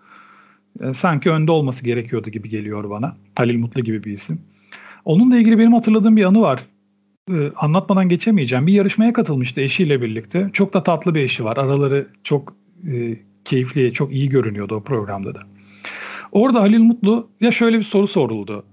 [0.82, 3.18] e, sanki önde olması gerekiyordu gibi geliyor bana.
[3.36, 4.42] Halil Mutlu gibi bir isim.
[5.06, 6.66] Onunla ilgili benim hatırladığım bir anı var.
[7.32, 8.68] E, anlatmadan geçemeyeceğim.
[8.68, 10.50] Bir yarışmaya katılmıştı eşiyle birlikte.
[10.54, 11.58] Çok da tatlı bir eşi var.
[11.58, 12.56] Araları çok
[12.88, 15.40] e, keyifli, çok iyi görünüyordu o programda da.
[16.32, 18.66] Orada Halil Mutlu ya şöyle bir soru soruldu.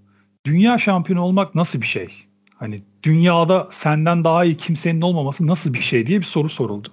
[0.46, 2.09] Dünya şampiyonu olmak nasıl bir şey?
[2.61, 6.88] Hani dünyada senden daha iyi kimsenin olmaması nasıl bir şey diye bir soru soruldu.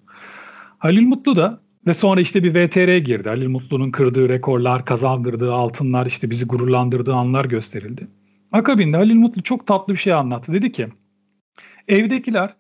[0.78, 3.30] Halil Mutlu da ve sonra işte bir VTR girdi.
[3.30, 8.08] Halil Mutlu'nun kırdığı rekorlar, kazandırdığı altınlar, işte bizi gururlandırdığı anlar gösterildi.
[8.52, 10.54] Akabinde Halil Mutlu çok tatlı bir şey anlattı.
[10.54, 10.88] Dedi ki
[11.88, 12.54] evdekiler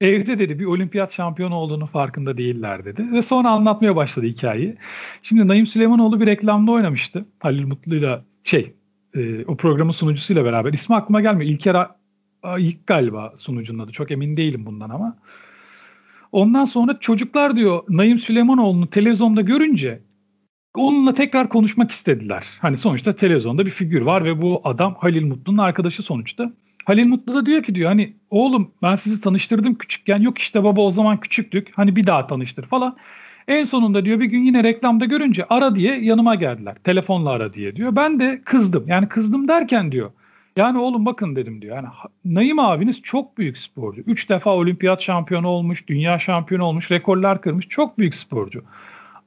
[0.00, 3.12] evde dedi bir olimpiyat şampiyonu olduğunu farkında değiller dedi.
[3.12, 4.76] Ve sonra anlatmaya başladı hikayeyi.
[5.22, 7.24] Şimdi Naim Süleymanoğlu bir reklamda oynamıştı.
[7.38, 8.74] Halil Mutlu'yla şey
[9.14, 10.72] e, o programın sunucusuyla beraber.
[10.72, 11.50] İsmi aklıma gelmiyor.
[11.50, 11.99] İlker
[12.58, 13.92] ilk galiba sunucunun adı.
[13.92, 15.16] Çok emin değilim bundan ama.
[16.32, 20.00] Ondan sonra çocuklar diyor Naim Süleymanoğlu'nu televizyonda görünce
[20.74, 22.44] onunla tekrar konuşmak istediler.
[22.60, 26.52] Hani sonuçta televizyonda bir figür var ve bu adam Halil Mutlu'nun arkadaşı sonuçta.
[26.84, 30.80] Halil Mutlu da diyor ki diyor hani oğlum ben sizi tanıştırdım küçükken yok işte baba
[30.80, 32.96] o zaman küçüktük hani bir daha tanıştır falan.
[33.48, 36.76] En sonunda diyor bir gün yine reklamda görünce ara diye yanıma geldiler.
[36.84, 37.96] Telefonla ara diye diyor.
[37.96, 38.84] Ben de kızdım.
[38.88, 40.10] Yani kızdım derken diyor.
[40.56, 41.76] Yani oğlum bakın dedim diyor.
[41.76, 41.88] Yani
[42.24, 44.02] Naim abiniz çok büyük sporcu.
[44.06, 47.68] Üç defa olimpiyat şampiyonu olmuş, dünya şampiyonu olmuş, rekorlar kırmış.
[47.68, 48.64] Çok büyük sporcu.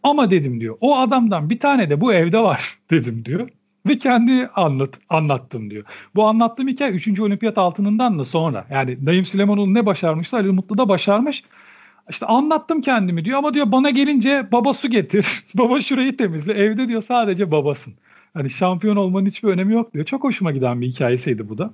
[0.03, 3.49] Ama dedim diyor o adamdan bir tane de bu evde var dedim diyor.
[3.87, 5.83] Ve kendi anlat, anlattım diyor.
[6.15, 7.19] Bu anlattığım hikaye 3.
[7.19, 8.67] olimpiyat altınından da sonra.
[8.71, 11.43] Yani Naim Süleymanoğlu ne başarmışsa Ali Mutlu da başarmış.
[12.09, 15.43] İşte anlattım kendimi diyor ama diyor bana gelince baba su getir.
[15.55, 16.53] baba şurayı temizle.
[16.53, 17.93] Evde diyor sadece babasın.
[18.33, 20.05] Hani şampiyon olmanın hiçbir önemi yok diyor.
[20.05, 21.73] Çok hoşuma giden bir hikayesiydi bu da.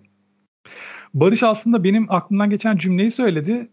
[1.13, 3.69] Barış aslında benim aklımdan geçen cümleyi söyledi.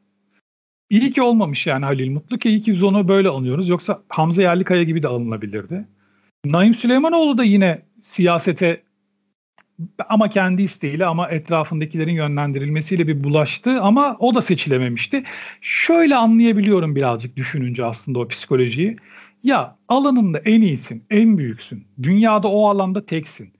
[0.90, 3.68] İyi ki olmamış yani Halil Mutlu ki iyi ki biz onu böyle anıyoruz.
[3.68, 5.88] Yoksa Hamza Yerlikaya gibi de alınabilirdi.
[6.44, 8.82] Naim Süleymanoğlu da yine siyasete
[10.08, 15.22] ama kendi isteğiyle ama etrafındakilerin yönlendirilmesiyle bir bulaştı ama o da seçilememişti.
[15.60, 18.96] Şöyle anlayabiliyorum birazcık düşününce aslında o psikolojiyi.
[19.42, 21.86] Ya alanında en iyisin, en büyüksün.
[22.02, 23.52] Dünyada o alanda teksin.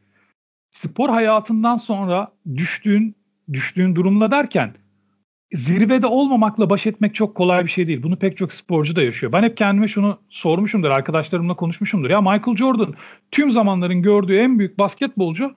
[0.71, 3.17] Spor hayatından sonra düştüğün
[3.53, 4.75] düştüğün durumla derken
[5.53, 8.03] zirvede olmamakla baş etmek çok kolay bir şey değil.
[8.03, 9.33] Bunu pek çok sporcu da yaşıyor.
[9.33, 12.11] Ben hep kendime şunu sormuşumdur, arkadaşlarımla konuşmuşumdur.
[12.11, 12.95] Ya Michael Jordan
[13.31, 15.55] tüm zamanların gördüğü en büyük basketbolcu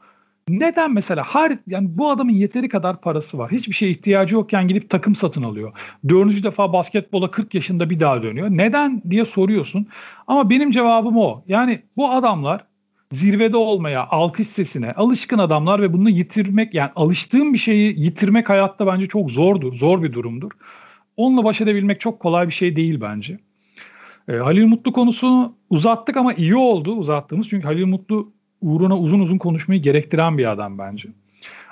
[0.50, 3.52] neden mesela her yani bu adamın yeteri kadar parası var.
[3.52, 5.72] Hiçbir şeye ihtiyacı yokken gidip takım satın alıyor.
[6.10, 8.48] Dördüncü defa basketbola 40 yaşında bir daha dönüyor.
[8.50, 9.88] Neden diye soruyorsun.
[10.28, 11.44] Ama benim cevabım o.
[11.48, 12.66] Yani bu adamlar
[13.12, 18.88] zirvede olmaya, alkış sesine alışkın adamlar ve bunu yitirmek yani alıştığım bir şeyi yitirmek hayatta
[18.88, 19.74] bence çok zordur.
[19.74, 20.52] Zor bir durumdur.
[21.18, 23.40] Onunla baş edebilmek çok kolay bir şey değil bence.
[24.28, 27.48] E, Halil Mutlu konusunu uzattık ama iyi oldu uzattığımız.
[27.48, 28.32] Çünkü Halil Mutlu
[28.62, 31.10] uğruna uzun uzun konuşmayı gerektiren bir adam bence.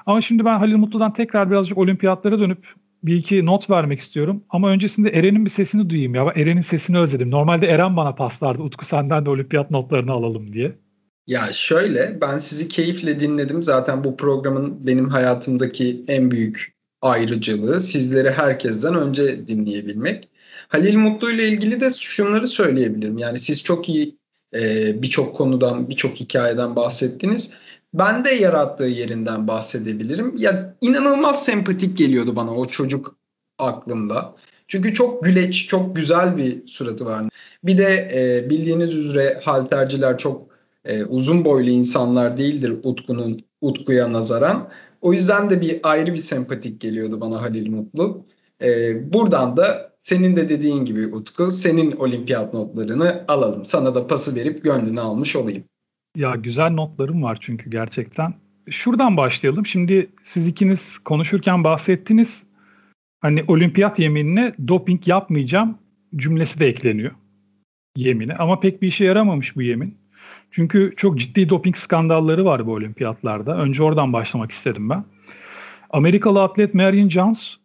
[0.06, 2.68] Ama şimdi ben Halil Mutlu'dan tekrar birazcık olimpiyatlara dönüp
[3.04, 4.44] bir iki not vermek istiyorum.
[4.50, 6.34] Ama öncesinde Eren'in bir sesini duyayım ya.
[6.36, 7.32] Eren'in sesini özledim.
[7.32, 8.62] Normalde Eren bana paslardı.
[8.62, 10.76] Utku senden de olimpiyat notlarını alalım diye.
[11.28, 13.64] Ya şöyle ben sizi keyifle dinledim.
[13.64, 20.30] Zaten bu programın benim hayatımdaki en büyük ayrıcalığı sizleri herkesten önce dinleyebilmek.
[20.68, 23.18] Halil Mutlu ile ilgili de şunları söyleyebilirim.
[23.18, 24.18] Yani siz çok iyi
[24.54, 27.54] e, birçok konudan, birçok hikayeden bahsettiniz.
[27.94, 30.38] Ben de yarattığı yerinden bahsedebilirim.
[30.38, 33.18] Ya inanılmaz sempatik geliyordu bana o çocuk
[33.58, 34.36] aklımda.
[34.68, 37.26] Çünkü çok güleç, çok güzel bir suratı var.
[37.64, 40.48] Bir de e, bildiğiniz üzere halterciler çok
[40.86, 44.70] e, uzun boylu insanlar değildir Utku'nun Utku'ya nazaran.
[45.02, 48.26] O yüzden de bir ayrı bir sempatik geliyordu bana Halil Mutlu.
[48.62, 53.66] E, buradan da senin de dediğin gibi Utku senin olimpiyat notlarını alalım.
[53.66, 55.64] Sana da pası verip gönlünü almış olayım.
[56.16, 58.34] Ya güzel notlarım var çünkü gerçekten.
[58.70, 59.66] Şuradan başlayalım.
[59.66, 62.44] Şimdi siz ikiniz konuşurken bahsettiniz.
[63.20, 65.78] Hani olimpiyat yeminine doping yapmayacağım
[66.16, 67.12] cümlesi de ekleniyor
[67.98, 68.36] yemine.
[68.36, 69.98] Ama pek bir işe yaramamış bu yemin.
[70.52, 73.58] Çünkü çok ciddi doping skandalları var bu olimpiyatlarda.
[73.58, 75.04] Önce oradan başlamak istedim ben.
[75.90, 77.58] Amerikalı atlet Marion Jones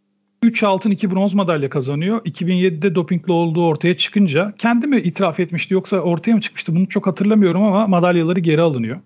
[0.42, 2.24] 3 altın 2 bronz madalya kazanıyor.
[2.24, 7.06] 2007'de dopingli olduğu ortaya çıkınca kendi mi itiraf etmişti yoksa ortaya mı çıkmıştı bunu çok
[7.06, 9.00] hatırlamıyorum ama madalyaları geri alınıyor.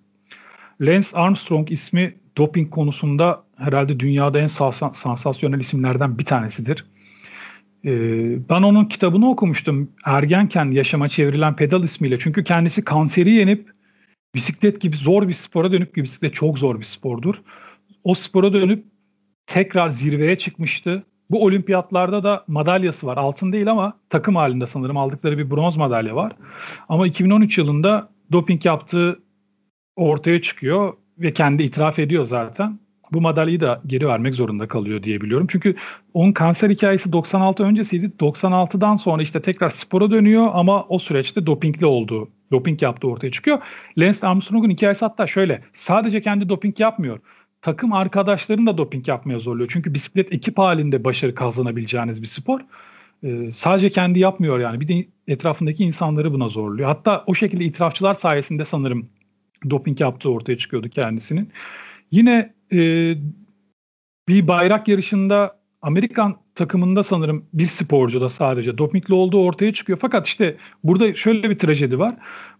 [0.80, 4.46] Lance Armstrong ismi doping konusunda herhalde dünyada en
[4.92, 6.84] sansasyonel isimlerden bir tanesidir.
[7.84, 9.90] Ee, ben onun kitabını okumuştum.
[10.04, 12.18] Ergenken yaşama çevrilen pedal ismiyle.
[12.18, 13.70] Çünkü kendisi kanseri yenip
[14.34, 17.34] bisiklet gibi zor bir spora dönüp ki bisiklet çok zor bir spordur.
[18.04, 18.84] O spora dönüp
[19.46, 21.04] tekrar zirveye çıkmıştı.
[21.30, 23.16] Bu olimpiyatlarda da madalyası var.
[23.16, 26.32] Altın değil ama takım halinde sanırım aldıkları bir bronz madalya var.
[26.88, 29.20] Ama 2013 yılında doping yaptığı
[29.96, 32.78] ortaya çıkıyor ve kendi itiraf ediyor zaten.
[33.12, 35.46] Bu madalyayı da geri vermek zorunda kalıyor diye biliyorum.
[35.50, 35.74] Çünkü
[36.14, 38.12] onun kanser hikayesi 96 öncesiydi.
[38.20, 43.58] 96'dan sonra işte tekrar spora dönüyor ama o süreçte dopingli olduğu, doping yaptığı ortaya çıkıyor.
[43.98, 45.62] Lance Armstrong'un hikayesi hatta şöyle.
[45.72, 47.18] Sadece kendi doping yapmıyor
[47.62, 49.70] takım arkadaşlarını da doping yapmaya zorluyor.
[49.72, 52.60] Çünkü bisiklet ekip halinde başarı kazanabileceğiniz bir spor.
[53.22, 54.80] Ee, sadece kendi yapmıyor yani.
[54.80, 56.88] Bir de etrafındaki insanları buna zorluyor.
[56.88, 59.08] Hatta o şekilde itirafçılar sayesinde sanırım
[59.70, 61.50] doping yaptığı ortaya çıkıyordu kendisinin.
[62.10, 62.78] Yine e,
[64.28, 69.98] bir bayrak yarışında Amerikan takımında sanırım bir sporcu da sadece dopingli olduğu ortaya çıkıyor.
[70.02, 72.14] Fakat işte burada şöyle bir trajedi var.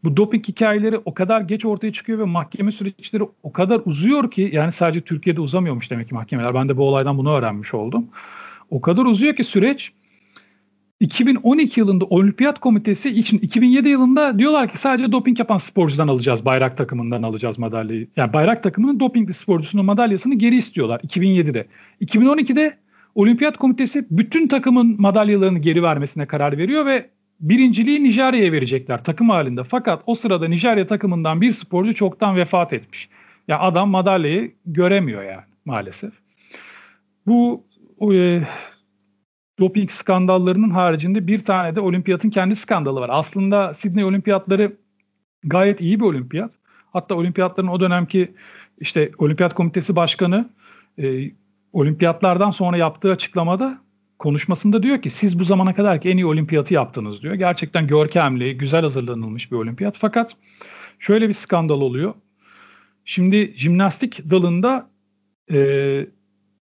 [0.05, 4.51] Bu doping hikayeleri o kadar geç ortaya çıkıyor ve mahkeme süreçleri o kadar uzuyor ki
[4.53, 6.55] yani sadece Türkiye'de uzamıyormuş demek ki mahkemeler.
[6.55, 8.07] Ben de bu olaydan bunu öğrenmiş oldum.
[8.71, 9.93] O kadar uzuyor ki süreç
[11.01, 16.45] 2012 yılında Olimpiyat Komitesi için 2007 yılında diyorlar ki sadece doping yapan sporcudan alacağız.
[16.45, 18.09] Bayrak takımından alacağız madalyayı.
[18.17, 21.67] Yani bayrak takımının dopingli sporcusunun madalyasını geri istiyorlar 2007'de.
[22.01, 22.77] 2012'de
[23.17, 29.65] Olimpiyat Komitesi bütün takımın madalyalarını geri vermesine karar veriyor ve birinciliği Nijerya'ya verecekler takım halinde.
[29.65, 33.09] Fakat o sırada Nijerya takımından bir sporcu çoktan vefat etmiş.
[33.49, 36.13] Ya yani adam madalyayı göremiyor yani maalesef.
[37.27, 37.65] Bu
[38.13, 38.43] e,
[39.59, 43.11] doping skandallarının haricinde bir tane de olimpiyatın kendi skandalı var.
[43.13, 44.77] Aslında Sydney olimpiyatları
[45.45, 46.53] gayet iyi bir olimpiyat.
[46.93, 48.35] Hatta olimpiyatların o dönemki
[48.81, 50.49] işte olimpiyat komitesi başkanı
[50.99, 51.31] e,
[51.73, 53.79] olimpiyatlardan sonra yaptığı açıklamada
[54.19, 57.35] konuşmasında diyor ki siz bu zamana kadar ki en iyi olimpiyatı yaptınız diyor.
[57.35, 59.97] Gerçekten görkemli, güzel hazırlanılmış bir olimpiyat.
[59.99, 60.37] Fakat
[60.99, 62.15] şöyle bir skandal oluyor.
[63.05, 64.91] Şimdi jimnastik dalında
[65.53, 66.07] e,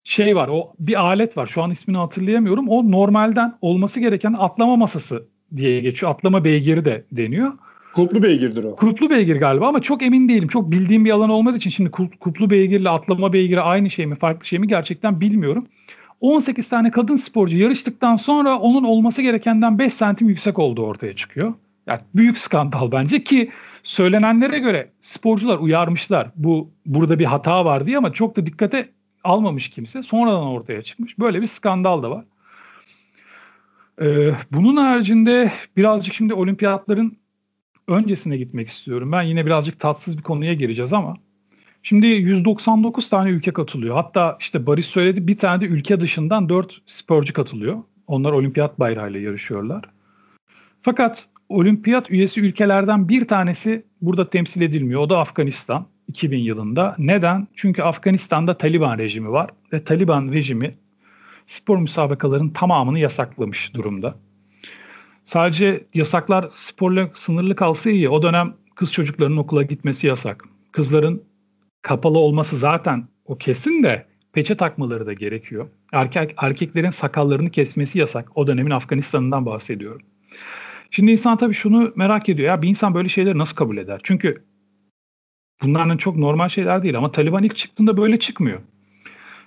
[0.04, 1.46] şey var, o bir alet var.
[1.46, 2.70] Şu an ismini hatırlayamıyorum.
[2.70, 6.12] O normalden olması gereken atlama masası diye geçiyor.
[6.12, 7.52] Atlama beygiri de deniyor.
[7.96, 8.76] Kulplu beygirdir o.
[8.76, 10.48] Kulplu beygir galiba ama çok emin değilim.
[10.48, 14.46] Çok bildiğim bir alan olmadığı için şimdi kulplu beygirle atlama beygiri aynı şey mi farklı
[14.46, 15.68] şey mi gerçekten bilmiyorum.
[16.22, 21.54] 18 tane kadın sporcu yarıştıktan sonra onun olması gerekenden 5 santim yüksek olduğu ortaya çıkıyor.
[21.88, 23.52] Yani büyük skandal bence ki
[23.84, 26.28] söylenenlere göre sporcular uyarmışlar.
[26.36, 28.90] Bu burada bir hata var diye ama çok da dikkate
[29.24, 30.04] almamış kimse.
[30.04, 31.20] Sonradan ortaya çıkmış.
[31.20, 32.26] Böyle bir skandal da var.
[34.02, 37.18] Ee, bunun haricinde birazcık şimdi olimpiyatların
[37.88, 39.12] öncesine gitmek istiyorum.
[39.12, 41.18] Ben yine birazcık tatsız bir konuya gireceğiz ama
[41.84, 43.96] şimdi 199 tane ülke katılıyor.
[43.96, 47.78] Hatta işte Barış söyledi bir tane de ülke dışından 4 sporcu katılıyor.
[48.08, 49.86] Onlar olimpiyat bayrağıyla yarışıyorlar.
[50.82, 55.02] Fakat olimpiyat üyesi ülkelerden bir tanesi burada temsil edilmiyor.
[55.02, 56.96] O da Afganistan 2000 yılında.
[56.98, 57.48] Neden?
[57.56, 60.76] Çünkü Afganistan'da Taliban rejimi var ve Taliban rejimi
[61.48, 64.16] spor müsabakalarının tamamını yasaklamış durumda.
[65.26, 68.10] Sadece yasaklar sporla sınırlı kalsa iyi.
[68.10, 70.46] O dönem kız çocuklarının okula gitmesi yasak.
[70.72, 71.24] Kızların
[71.82, 75.68] kapalı olması zaten o kesin de peçe takmaları da gerekiyor.
[75.94, 78.38] Erkek erkeklerin sakallarını kesmesi yasak.
[78.38, 80.02] O dönemin Afganistan'ından bahsediyorum.
[80.92, 82.48] Şimdi insan tabii şunu merak ediyor.
[82.48, 84.00] Ya bir insan böyle şeyleri nasıl kabul eder?
[84.04, 84.44] Çünkü
[85.62, 88.60] bunların çok normal şeyler değil ama Taliban ilk çıktığında böyle çıkmıyor.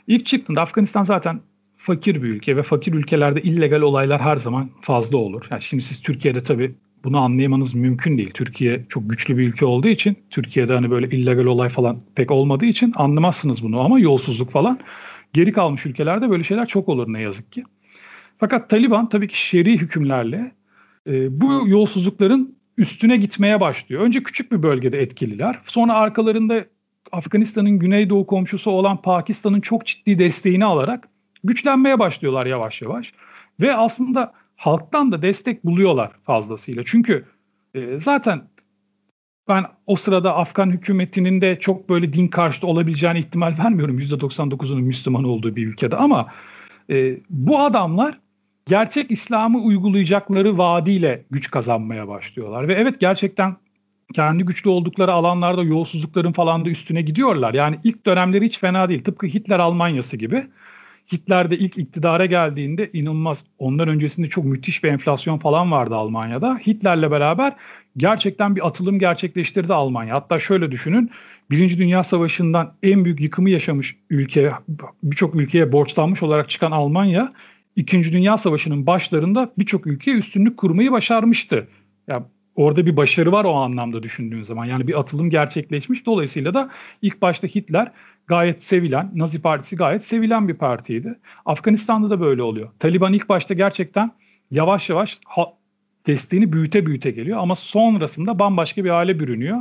[0.07, 1.41] İlk çıktığında Afganistan zaten
[1.89, 5.47] fakir bir ülke ve fakir ülkelerde illegal olaylar her zaman fazla olur.
[5.51, 6.74] Yani şimdi siz Türkiye'de tabii
[7.05, 8.30] bunu anlayamanız mümkün değil.
[8.30, 12.66] Türkiye çok güçlü bir ülke olduğu için Türkiye'de hani böyle illegal olay falan pek olmadığı
[12.66, 14.78] için anlamazsınız bunu ama yolsuzluk falan
[15.32, 17.64] geri kalmış ülkelerde böyle şeyler çok olur ne yazık ki.
[18.39, 20.53] Fakat Taliban tabii ki şer'i hükümlerle
[21.07, 24.03] e, bu yolsuzlukların üstüne gitmeye başlıyor.
[24.03, 25.59] Önce küçük bir bölgede etkililer.
[25.64, 26.64] Sonra arkalarında
[27.12, 31.09] Afganistan'ın güneydoğu komşusu olan Pakistan'ın çok ciddi desteğini alarak
[31.45, 33.12] güçlenmeye başlıyorlar yavaş yavaş.
[33.61, 36.82] Ve aslında halktan da destek buluyorlar fazlasıyla.
[36.86, 37.24] Çünkü
[37.74, 38.43] e, zaten
[39.49, 43.99] ben o sırada Afgan hükümetinin de çok böyle din karşıtı olabileceğine ihtimal vermiyorum.
[43.99, 46.26] %99'unun Müslüman olduğu bir ülkede ama
[46.91, 48.18] e, bu adamlar
[48.66, 52.68] gerçek İslam'ı uygulayacakları vaadiyle güç kazanmaya başlıyorlar.
[52.68, 53.57] Ve evet gerçekten
[54.14, 57.55] kendi güçlü oldukları alanlarda yolsuzlukların falan da üstüne gidiyorlar.
[57.55, 59.05] Yani ilk dönemleri hiç fena değil.
[59.05, 60.47] Tıpkı Hitler Almanyası gibi.
[61.13, 66.59] Hitler de ilk iktidara geldiğinde inanılmaz ondan öncesinde çok müthiş bir enflasyon falan vardı Almanya'da.
[66.67, 67.57] Hitler'le beraber
[67.97, 70.15] gerçekten bir atılım gerçekleştirdi Almanya.
[70.15, 71.11] Hatta şöyle düşünün
[71.51, 74.53] Birinci Dünya Savaşı'ndan en büyük yıkımı yaşamış ülke,
[75.03, 77.31] birçok ülkeye borçlanmış olarak çıkan Almanya,
[77.77, 81.69] İkinci Dünya Savaşı'nın başlarında birçok ülkeye üstünlük kurmayı başarmıştı.
[82.09, 82.25] Ya
[82.57, 84.65] orada bir başarı var o anlamda düşündüğün zaman.
[84.65, 86.07] Yani bir atılım gerçekleşmiş.
[86.07, 86.71] Dolayısıyla da
[87.03, 87.93] ilk başta Hitler
[88.29, 91.18] gayet sevilen, Nazi Partisi gayet sevilen bir partiydi.
[91.47, 92.68] Afganistan'da da böyle oluyor.
[92.79, 94.11] Taliban ilk başta gerçekten
[94.51, 95.47] yavaş yavaş ha,
[96.07, 99.59] desteğini büyüte büyüte geliyor ama sonrasında bambaşka bir hale bürünüyor.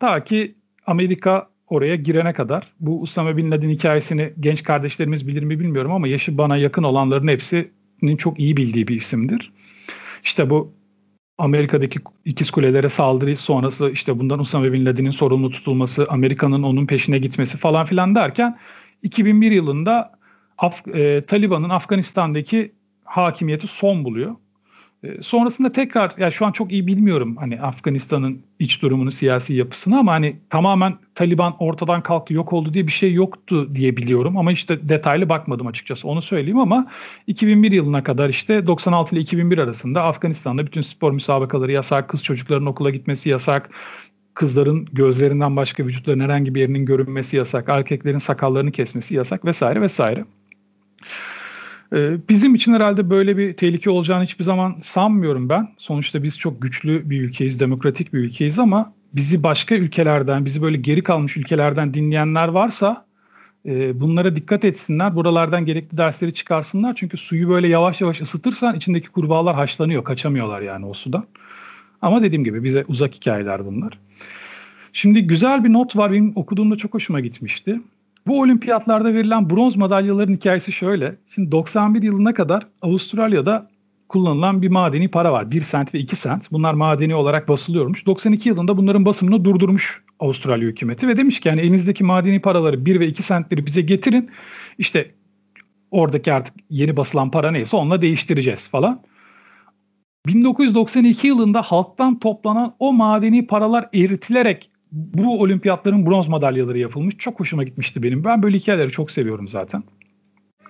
[0.00, 0.54] Ta ki
[0.86, 2.72] Amerika oraya girene kadar.
[2.80, 7.28] Bu Usama Bin Laden hikayesini genç kardeşlerimiz bilir mi bilmiyorum ama yaşı bana yakın olanların
[7.28, 9.52] hepsinin çok iyi bildiği bir isimdir.
[10.24, 10.72] İşte bu
[11.38, 17.18] Amerika'daki ikiz kulelere saldırı sonrası işte bundan Usama Bin Laden'in sorumlu tutulması, Amerika'nın onun peşine
[17.18, 18.58] gitmesi falan filan derken
[19.02, 20.18] 2001 yılında
[20.58, 22.72] Af- e, Taliban'ın Afganistan'daki
[23.04, 24.36] hakimiyeti son buluyor.
[25.06, 29.98] E, sonrasında tekrar ya şu an çok iyi bilmiyorum hani Afganistan'ın iç durumunu, siyasi yapısını
[29.98, 34.52] ama hani tamamen Taliban ortadan kalktı, yok oldu diye bir şey yoktu diye biliyorum ama
[34.52, 36.86] işte detaylı bakmadım açıkçası onu söyleyeyim ama
[37.26, 42.66] 2001 yılına kadar işte 96 ile 2001 arasında Afganistan'da bütün spor müsabakaları yasak, kız çocukların
[42.66, 43.70] okula gitmesi yasak,
[44.34, 50.24] kızların gözlerinden başka vücutların herhangi bir yerinin görünmesi yasak, erkeklerin sakallarını kesmesi yasak vesaire vesaire.
[51.92, 55.68] Ee, bizim için herhalde böyle bir tehlike olacağını hiçbir zaman sanmıyorum ben.
[55.78, 60.76] Sonuçta biz çok güçlü bir ülkeyiz, demokratik bir ülkeyiz ama bizi başka ülkelerden, bizi böyle
[60.76, 63.06] geri kalmış ülkelerden dinleyenler varsa
[63.66, 65.16] e, bunlara dikkat etsinler.
[65.16, 66.94] Buralardan gerekli dersleri çıkarsınlar.
[66.94, 71.26] Çünkü suyu böyle yavaş yavaş ısıtırsan içindeki kurbağalar haşlanıyor, kaçamıyorlar yani o sudan.
[72.02, 73.98] Ama dediğim gibi bize uzak hikayeler bunlar.
[74.92, 76.12] Şimdi güzel bir not var.
[76.12, 77.80] Benim okuduğumda çok hoşuma gitmişti.
[78.26, 81.16] Bu olimpiyatlarda verilen bronz madalyaların hikayesi şöyle.
[81.34, 83.70] Şimdi 91 yılına kadar Avustralya'da
[84.08, 85.50] kullanılan bir madeni para var.
[85.50, 86.52] 1 sent ve 2 sent.
[86.52, 88.06] Bunlar madeni olarak basılıyormuş.
[88.06, 93.00] 92 yılında bunların basımını durdurmuş Avustralya hükümeti ve demiş ki yani elinizdeki madeni paraları 1
[93.00, 94.30] ve 2 sentleri bize getirin.
[94.78, 95.10] İşte
[95.90, 99.00] oradaki artık yeni basılan para neyse onunla değiştireceğiz falan.
[100.26, 107.16] 1992 yılında halktan toplanan o madeni paralar eritilerek bu olimpiyatların bronz madalyaları yapılmış.
[107.18, 108.24] Çok hoşuma gitmişti benim.
[108.24, 109.82] Ben böyle hikayeleri çok seviyorum zaten.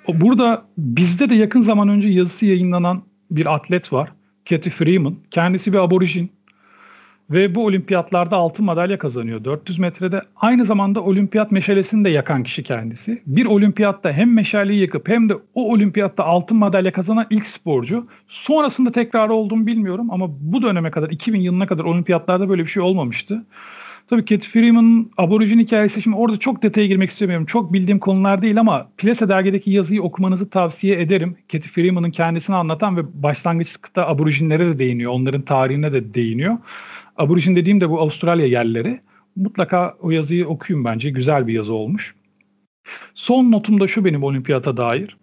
[0.08, 4.12] Burada bizde de yakın zaman önce yazısı yayınlanan bir atlet var.
[4.48, 5.16] Katie Freeman.
[5.30, 6.30] Kendisi bir aborijin.
[7.30, 10.22] Ve bu olimpiyatlarda altın madalya kazanıyor 400 metrede.
[10.36, 13.22] Aynı zamanda olimpiyat meşalesini de yakan kişi kendisi.
[13.26, 18.06] Bir olimpiyatta hem meşaleyi yakıp hem de o olimpiyatta altın madalya kazanan ilk sporcu.
[18.28, 22.82] Sonrasında tekrar olduğunu bilmiyorum ama bu döneme kadar 2000 yılına kadar olimpiyatlarda böyle bir şey
[22.82, 23.44] olmamıştı.
[24.09, 27.46] Tabii Cat Freeman'ın aborjin hikayesi şimdi orada çok detaya girmek istemiyorum.
[27.46, 31.36] Çok bildiğim konular değil ama Plese dergideki yazıyı okumanızı tavsiye ederim.
[31.48, 35.12] Cat Freeman'ın kendisini anlatan ve başlangıçta aborjinlere de değiniyor.
[35.12, 36.59] Onların tarihine de değiniyor.
[37.16, 39.00] Aborjin dediğim de bu Avustralya yerleri.
[39.36, 41.11] Mutlaka o yazıyı okuyun bence.
[41.11, 42.14] Güzel bir yazı olmuş.
[43.14, 45.16] Son notum da şu benim olimpiyata dair.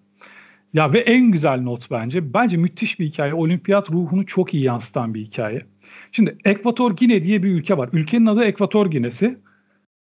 [0.74, 2.34] Ya ve en güzel not bence.
[2.34, 3.34] Bence müthiş bir hikaye.
[3.34, 5.66] Olimpiyat ruhunu çok iyi yansıtan bir hikaye.
[6.12, 7.90] Şimdi Ekvator Gine diye bir ülke var.
[7.94, 9.38] Ülkenin adı Ekvator Ginesi.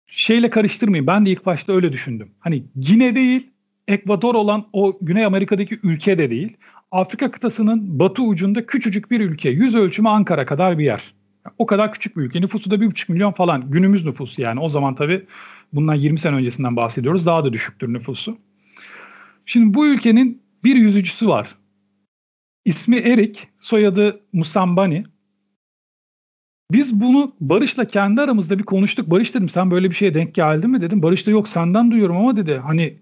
[0.07, 1.07] Şeyle karıştırmayın.
[1.07, 2.31] Ben de ilk başta öyle düşündüm.
[2.39, 3.49] Hani Gine değil,
[3.87, 6.57] Ekvador olan o Güney Amerika'daki ülke de değil.
[6.91, 9.49] Afrika kıtasının batı ucunda küçücük bir ülke.
[9.49, 11.13] Yüz ölçümü Ankara kadar bir yer.
[11.57, 12.41] O kadar küçük bir ülke.
[12.41, 13.71] Nüfusu da 1,5 milyon falan.
[13.71, 14.59] Günümüz nüfusu yani.
[14.59, 15.25] O zaman tabii
[15.73, 17.25] bundan 20 sene öncesinden bahsediyoruz.
[17.25, 18.37] Daha da düşüktür nüfusu.
[19.45, 21.55] Şimdi bu ülkenin bir yüzücüsü var.
[22.65, 25.03] İsmi Erik, soyadı Musambani.
[26.71, 29.11] Biz bunu Barış'la kendi aramızda bir konuştuk.
[29.11, 31.01] Barış dedim sen böyle bir şeye denk geldin mi dedim.
[31.01, 32.97] Barış da yok senden duyuyorum ama dedi hani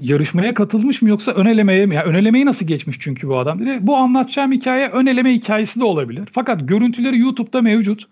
[0.00, 1.94] yarışmaya katılmış mı yoksa ön elemeye mi?
[1.94, 3.78] Yani ön elemeyi nasıl geçmiş çünkü bu adam dedi.
[3.80, 6.28] Bu anlatacağım hikaye ön eleme hikayesi de olabilir.
[6.32, 8.08] Fakat görüntüleri YouTube'da mevcut.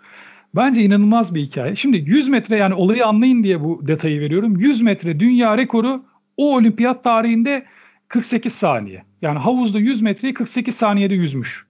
[0.55, 1.77] Bence inanılmaz bir hikaye.
[1.77, 4.57] Şimdi 100 metre yani olayı anlayın diye bu detayı veriyorum.
[4.57, 6.05] 100 metre dünya rekoru
[6.37, 7.67] o olimpiyat tarihinde
[8.09, 9.05] 48 saniye.
[9.23, 11.67] Yani havuzda 100 metreyi 48 saniyede yüzmüş.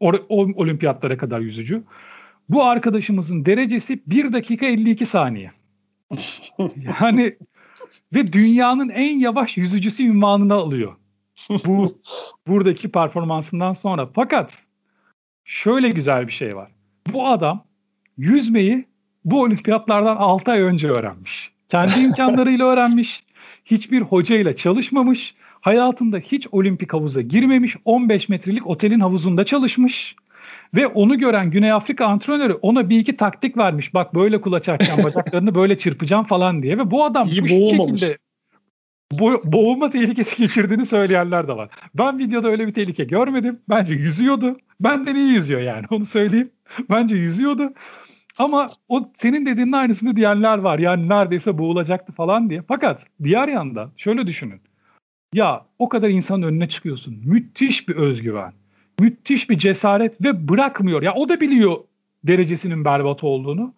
[0.00, 1.82] O, o olimpiyatlara kadar yüzücü.
[2.48, 5.52] Bu arkadaşımızın derecesi 1 dakika 52 saniye.
[7.00, 7.36] yani
[8.14, 10.96] ve dünyanın en yavaş yüzücüsü ünvanını alıyor.
[11.66, 11.98] Bu
[12.46, 14.08] buradaki performansından sonra.
[14.14, 14.64] Fakat
[15.44, 16.70] şöyle güzel bir şey var.
[17.12, 17.64] Bu adam
[18.18, 18.84] yüzmeyi
[19.24, 21.52] bu olimpiyatlardan 6 ay önce öğrenmiş.
[21.68, 23.24] Kendi imkanlarıyla öğrenmiş.
[23.64, 25.34] Hiçbir hocayla çalışmamış.
[25.60, 27.76] Hayatında hiç olimpik havuza girmemiş.
[27.84, 30.16] 15 metrelik otelin havuzunda çalışmış.
[30.74, 33.94] Ve onu gören Güney Afrika antrenörü ona bir iki taktik vermiş.
[33.94, 36.78] Bak böyle kulaç açacağım, bacaklarını böyle çırpacağım falan diye.
[36.78, 38.00] Ve bu adam İyi bu boğulmamış.
[38.00, 38.18] şekilde
[39.12, 41.68] bo- boğulma tehlikesi geçirdiğini söyleyenler de var.
[41.94, 43.60] Ben videoda öyle bir tehlike görmedim.
[43.68, 44.56] Bence yüzüyordu.
[44.80, 46.50] Benden iyi yüzüyor yani onu söyleyeyim.
[46.90, 47.72] Bence yüzüyordu.
[48.38, 50.78] Ama o senin dediğinin aynısını diyenler var.
[50.78, 52.62] Yani neredeyse boğulacaktı falan diye.
[52.68, 54.60] Fakat diğer yandan şöyle düşünün.
[55.34, 57.18] Ya o kadar insanın önüne çıkıyorsun.
[57.24, 58.52] Müthiş bir özgüven.
[59.00, 61.02] Müthiş bir cesaret ve bırakmıyor.
[61.02, 61.76] Ya o da biliyor
[62.24, 63.74] derecesinin berbat olduğunu.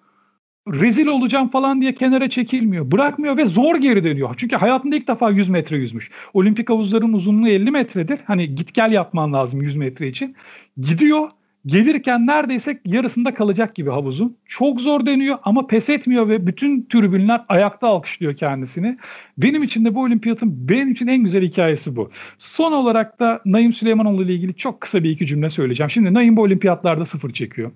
[0.68, 2.90] Rezil olacağım falan diye kenara çekilmiyor.
[2.90, 4.34] Bırakmıyor ve zor geri dönüyor.
[4.36, 6.10] Çünkü hayatında ilk defa 100 metre yüzmüş.
[6.34, 8.20] Olimpik havuzların uzunluğu 50 metredir.
[8.24, 10.36] Hani git gel yapman lazım 100 metre için.
[10.80, 11.28] Gidiyor
[11.66, 14.36] gelirken neredeyse yarısında kalacak gibi havuzun.
[14.44, 18.98] Çok zor dönüyor ama pes etmiyor ve bütün tribünler ayakta alkışlıyor kendisini.
[19.38, 22.10] Benim için de bu olimpiyatın benim için en güzel hikayesi bu.
[22.38, 25.90] Son olarak da Naim Süleymanoğlu ile ilgili çok kısa bir iki cümle söyleyeceğim.
[25.90, 27.70] Şimdi Naim bu olimpiyatlarda sıfır çekiyor.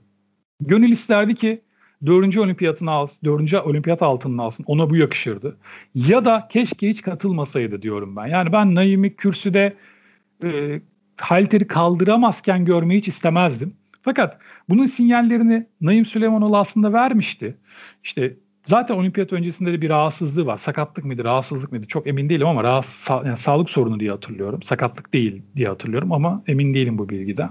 [0.61, 1.61] Gönül isterdi ki
[2.07, 4.65] dördüncü olimpiyatını alsın, dördüncü olimpiyat altınını alsın.
[4.67, 5.57] Ona bu yakışırdı.
[5.95, 8.27] Ya da keşke hiç katılmasaydı diyorum ben.
[8.27, 9.77] Yani ben Naim'i kürsüde
[10.45, 10.81] e,
[11.21, 13.75] halteri kaldıramazken görmeyi hiç istemezdim.
[14.03, 14.39] Fakat
[14.69, 17.57] bunun sinyallerini Naim Süleymanoğlu aslında vermişti.
[18.05, 20.57] İşte zaten olimpiyat öncesinde de bir rahatsızlığı var.
[20.57, 24.63] Sakatlık mıydı, rahatsızlık mıydı çok emin değilim ama rahatsız, yani sağlık sorunu diye hatırlıyorum.
[24.63, 27.51] Sakatlık değil diye hatırlıyorum ama emin değilim bu bilgiden.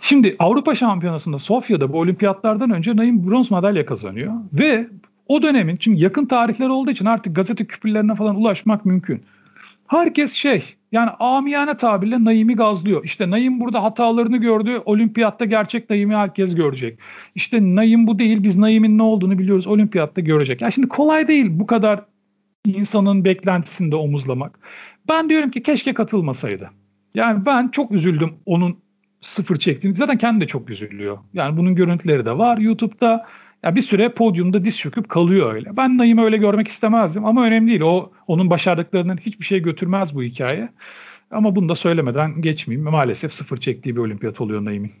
[0.00, 4.32] Şimdi Avrupa Şampiyonası'nda Sofya'da bu olimpiyatlardan önce Naim bronz madalya kazanıyor.
[4.52, 4.88] Ve
[5.28, 9.22] o dönemin çünkü yakın tarihler olduğu için artık gazete küpürlerine falan ulaşmak mümkün.
[9.86, 13.04] Herkes şey yani amiyane tabirle Naim'i gazlıyor.
[13.04, 14.82] İşte Naim burada hatalarını gördü.
[14.84, 16.98] Olimpiyatta gerçek Naim'i herkes görecek.
[17.34, 18.42] İşte Naim bu değil.
[18.42, 19.66] Biz Naim'in ne olduğunu biliyoruz.
[19.66, 20.60] Olimpiyatta görecek.
[20.60, 22.04] Ya şimdi kolay değil bu kadar
[22.64, 24.58] insanın beklentisinde omuzlamak.
[25.08, 26.70] Ben diyorum ki keşke katılmasaydı.
[27.14, 28.78] Yani ben çok üzüldüm onun
[29.20, 29.96] sıfır çektiğini.
[29.96, 31.18] Zaten kendi de çok üzülüyor.
[31.34, 33.26] Yani bunun görüntüleri de var YouTube'da.
[33.64, 35.76] Ya bir süre podyumda diz çöküp kalıyor öyle.
[35.76, 37.80] Ben Naim'i öyle görmek istemezdim ama önemli değil.
[37.80, 40.68] O onun başardıklarının hiçbir şey götürmez bu hikaye.
[41.30, 42.90] Ama bunu da söylemeden geçmeyeyim.
[42.90, 44.92] Maalesef sıfır çektiği bir olimpiyat oluyor Naim'in.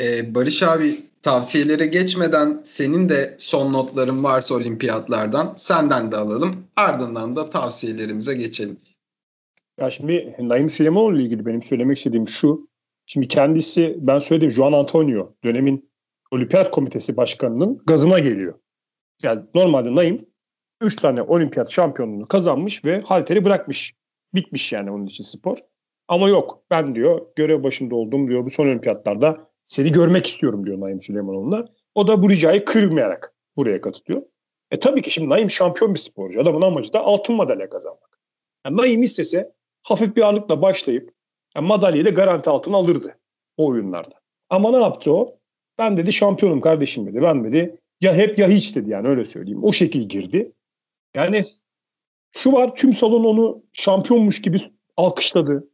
[0.00, 6.64] Ee, Barış abi tavsiyelere geçmeden senin de son notların varsa olimpiyatlardan senden de alalım.
[6.76, 8.78] Ardından da tavsiyelerimize geçelim.
[9.80, 12.68] Ya şimdi Naim Süleymanoğlu ile ilgili benim söylemek istediğim şu.
[13.06, 15.91] Şimdi kendisi ben söyledim Juan Antonio dönemin
[16.32, 18.54] Olimpiyat Komitesi Başkanı'nın gazına geliyor.
[19.22, 20.26] Yani normalde Naim
[20.80, 23.94] 3 tane olimpiyat şampiyonluğunu kazanmış ve halteri bırakmış.
[24.34, 25.58] Bitmiş yani onun için spor.
[26.08, 30.80] Ama yok ben diyor görev başında olduğum diyor bu son olimpiyatlarda seni görmek istiyorum diyor
[30.80, 31.64] Naim Süleymanoğlu'na.
[31.94, 34.22] O da bu ricayı kırmayarak buraya katılıyor.
[34.70, 36.40] E tabii ki şimdi Naim şampiyon bir sporcu.
[36.40, 38.18] Adamın amacı da altın madalya kazanmak.
[38.66, 39.52] Yani Naim istese
[39.82, 41.14] hafif bir ağırlıkla başlayıp
[41.56, 43.18] yani madalyayı da garanti altına alırdı
[43.56, 44.14] o oyunlarda.
[44.50, 45.41] Ama ne yaptı o?
[45.78, 47.22] Ben dedi şampiyonum kardeşim dedi.
[47.22, 49.64] Ben dedi ya hep ya hiç dedi yani öyle söyleyeyim.
[49.64, 50.52] O şekil girdi.
[51.14, 51.44] Yani
[52.32, 54.56] şu var tüm salon onu şampiyonmuş gibi
[54.96, 55.68] alkışladı.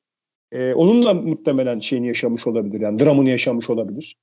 [0.52, 2.80] Ee, onun da muhtemelen şeyini yaşamış olabilir.
[2.80, 4.16] Yani dramını yaşamış olabilir.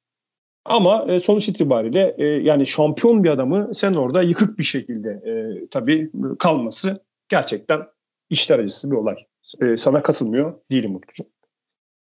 [0.65, 5.31] Ama e, sonuç itibariyle e, yani şampiyon bir adamı sen orada yıkık bir şekilde e,
[5.67, 7.81] tabii kalması gerçekten
[8.29, 9.15] işler acısı bir olay.
[9.61, 11.29] E, sana katılmıyor değilim Mutlucuğum.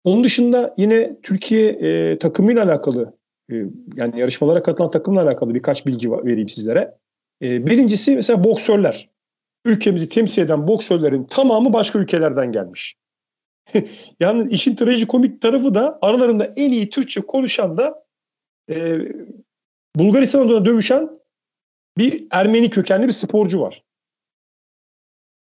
[0.04, 3.16] Onun dışında yine Türkiye e, takımıyla alakalı
[3.96, 6.98] yani yarışmalara katılan takımla alakalı birkaç bilgi vereyim sizlere.
[7.42, 9.10] E, birincisi mesela boksörler.
[9.64, 12.96] Ülkemizi temsil eden boksörlerin tamamı başka ülkelerden gelmiş.
[14.20, 18.04] yani işin trajikomik tarafı da aralarında en iyi Türkçe konuşan da
[18.70, 18.98] e,
[19.96, 21.10] Bulgaristan adına dövüşen
[21.98, 23.82] bir Ermeni kökenli bir sporcu var.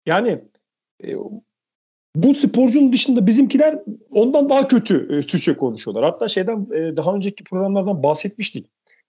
[0.07, 0.45] Yani
[1.05, 1.15] e,
[2.15, 3.79] bu sporcunun dışında bizimkiler
[4.11, 6.05] ondan daha kötü e, Türkçe konuşuyorlar.
[6.05, 8.67] Hatta şeyden e, daha önceki programlardan bahsetmiştik.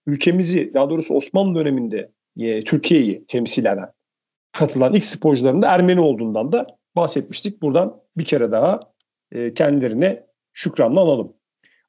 [0.07, 3.91] Ülkemizi daha doğrusu Osmanlı döneminde e, Türkiye'yi temsil eden
[4.51, 7.61] katılan ilk sporcuların da Ermeni olduğundan da bahsetmiştik.
[7.61, 8.79] Buradan bir kere daha
[9.31, 10.23] e, kendilerine
[10.53, 11.33] şükranla alalım.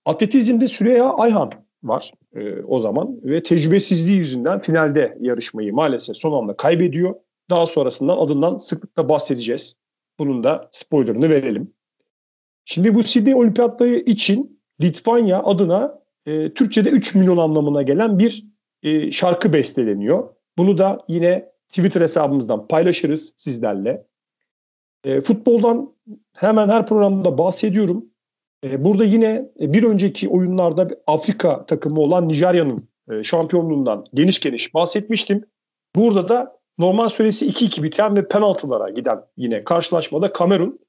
[0.04, 1.50] Atletizmde Süreyya Ayhan
[1.82, 7.14] var e, o zaman ve tecrübesizliği yüzünden finalde yarışmayı maalesef son anda kaybediyor.
[7.50, 9.76] Daha sonrasından adından sıklıkla bahsedeceğiz.
[10.18, 11.74] Bunun da spoilerını verelim.
[12.64, 18.44] Şimdi bu Sydney Olimpiyatları için Litvanya adına e, Türkçe'de 3 milyon anlamına gelen bir
[18.82, 20.28] e, şarkı besteleniyor.
[20.58, 24.06] Bunu da yine Twitter hesabımızdan paylaşırız sizlerle.
[25.04, 25.94] E, futboldan
[26.36, 28.04] hemen her programda bahsediyorum.
[28.64, 34.74] E, burada yine e, bir önceki oyunlarda Afrika takımı olan Nijerya'nın e, şampiyonluğundan geniş geniş
[34.74, 35.44] bahsetmiştim.
[35.96, 40.80] Burada da normal süresi 2-2 biten ve penaltılara giden yine karşılaşmada Kamerun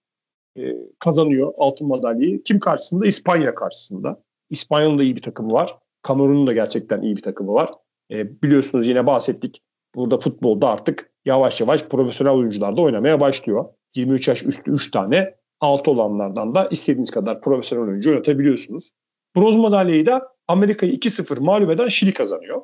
[0.58, 0.62] e,
[1.00, 2.44] kazanıyor altın madalyayı.
[2.44, 3.06] Kim karşısında?
[3.06, 4.24] İspanya karşısında.
[4.50, 5.78] İspanya'nın da iyi bir takımı var.
[6.02, 7.72] Kamerun'un da gerçekten iyi bir takımı var.
[8.12, 9.62] E, biliyorsunuz yine bahsettik.
[9.96, 13.66] Burada futbolda artık yavaş yavaş profesyonel oyuncular da oynamaya başlıyor.
[13.96, 18.92] 23 yaş üstü 3 tane, altı olanlardan da istediğiniz kadar profesyonel oyuncu oynatabiliyorsunuz.
[19.36, 22.62] Bronz madalyayı da Amerika'yı 2-0 mağlup eden Şili kazanıyor.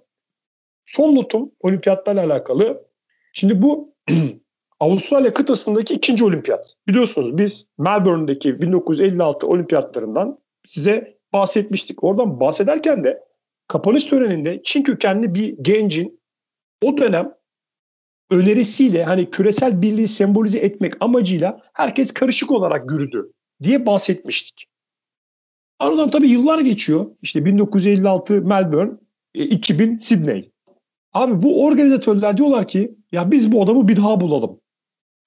[0.86, 2.89] Son notum olimpiyatlarla alakalı.
[3.40, 3.96] Şimdi bu
[4.80, 6.74] Avustralya kıtasındaki ikinci olimpiyat.
[6.88, 12.04] Biliyorsunuz biz Melbourne'deki 1956 olimpiyatlarından size bahsetmiştik.
[12.04, 13.24] Oradan bahsederken de
[13.68, 16.22] kapanış töreninde Çin kökenli bir gencin
[16.84, 17.34] o dönem
[18.32, 23.32] önerisiyle hani küresel birliği sembolize etmek amacıyla herkes karışık olarak yürüdü
[23.64, 24.66] diye bahsetmiştik.
[25.80, 27.06] Aradan tabii yıllar geçiyor.
[27.22, 28.92] İşte 1956 Melbourne,
[29.34, 30.52] 2000 e, Sydney.
[31.14, 34.60] Abi bu organizatörler diyorlar ki ya biz bu adamı bir daha bulalım.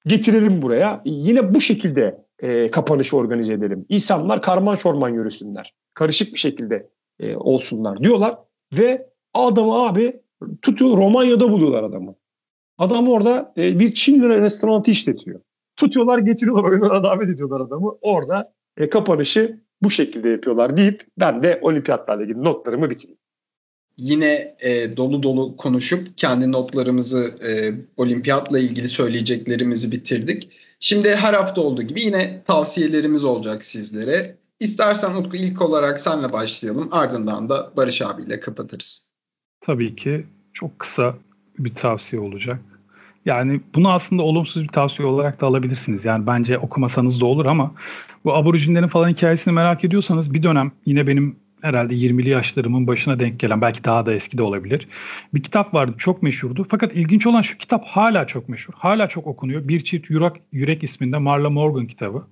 [0.07, 1.03] Getirelim buraya.
[1.05, 3.87] Yine bu şekilde e, kapanışı organize edelim.
[3.89, 5.74] İnsanlar karman çorman yürüsünler.
[5.95, 6.89] Karışık bir şekilde
[7.20, 8.39] e, olsunlar diyorlar.
[8.72, 10.20] Ve adamı abi
[10.62, 12.14] tutuyor Romanya'da buluyorlar adamı.
[12.78, 15.41] Adam orada e, bir Çin restoranı işletiyor.
[15.76, 17.99] Tutuyorlar getiriyorlar oyunlara davet ediyorlar adamı.
[18.01, 23.21] Orada e, kapanışı bu şekilde yapıyorlar deyip ben de olimpiyatlarla ilgili notlarımı bitireyim.
[24.03, 27.50] Yine e, dolu dolu konuşup kendi notlarımızı e,
[27.96, 30.48] olimpiyatla ilgili söyleyeceklerimizi bitirdik.
[30.80, 34.36] Şimdi her hafta olduğu gibi yine tavsiyelerimiz olacak sizlere.
[34.61, 36.88] İstersen Utku ilk olarak senle başlayalım.
[36.90, 39.07] Ardından da Barış abiyle kapatırız.
[39.61, 41.14] Tabii ki çok kısa
[41.59, 42.61] bir tavsiye olacak.
[43.24, 46.05] Yani bunu aslında olumsuz bir tavsiye olarak da alabilirsiniz.
[46.05, 47.74] Yani bence okumasanız da olur ama
[48.24, 53.40] bu aborjinlerin falan hikayesini merak ediyorsanız bir dönem yine benim herhalde 20'li yaşlarımın başına denk
[53.40, 54.88] gelen belki daha da eski de olabilir.
[55.34, 56.66] Bir kitap vardı çok meşhurdu.
[56.70, 58.74] Fakat ilginç olan şu kitap hala çok meşhur.
[58.76, 59.68] Hala çok okunuyor.
[59.68, 62.26] Bir Çift Yürek, Yürek isminde Marla Morgan kitabı.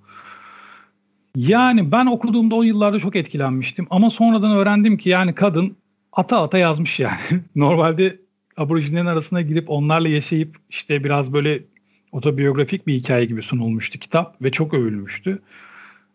[1.35, 3.87] Yani ben okuduğumda o yıllarda çok etkilenmiştim.
[3.89, 5.75] Ama sonradan öğrendim ki yani kadın
[6.13, 7.19] ata ata yazmış yani.
[7.55, 8.19] Normalde
[8.57, 11.63] aborjinlerin arasına girip onlarla yaşayıp işte biraz böyle
[12.11, 15.41] otobiyografik bir hikaye gibi sunulmuştu kitap ve çok övülmüştü.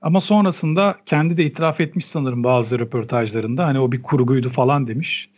[0.03, 3.67] Ama sonrasında kendi de itiraf etmiş sanırım bazı röportajlarında.
[3.67, 5.31] Hani o bir kurguydu falan demiş.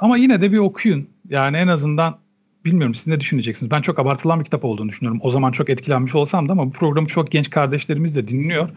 [0.00, 1.08] Ama yine de bir okuyun.
[1.28, 2.18] Yani en azından
[2.64, 3.70] bilmiyorum siz ne düşüneceksiniz.
[3.70, 5.20] Ben çok abartılan bir kitap olduğunu düşünüyorum.
[5.22, 8.68] O zaman çok etkilenmiş olsam da ama bu programı çok genç kardeşlerimiz de dinliyor.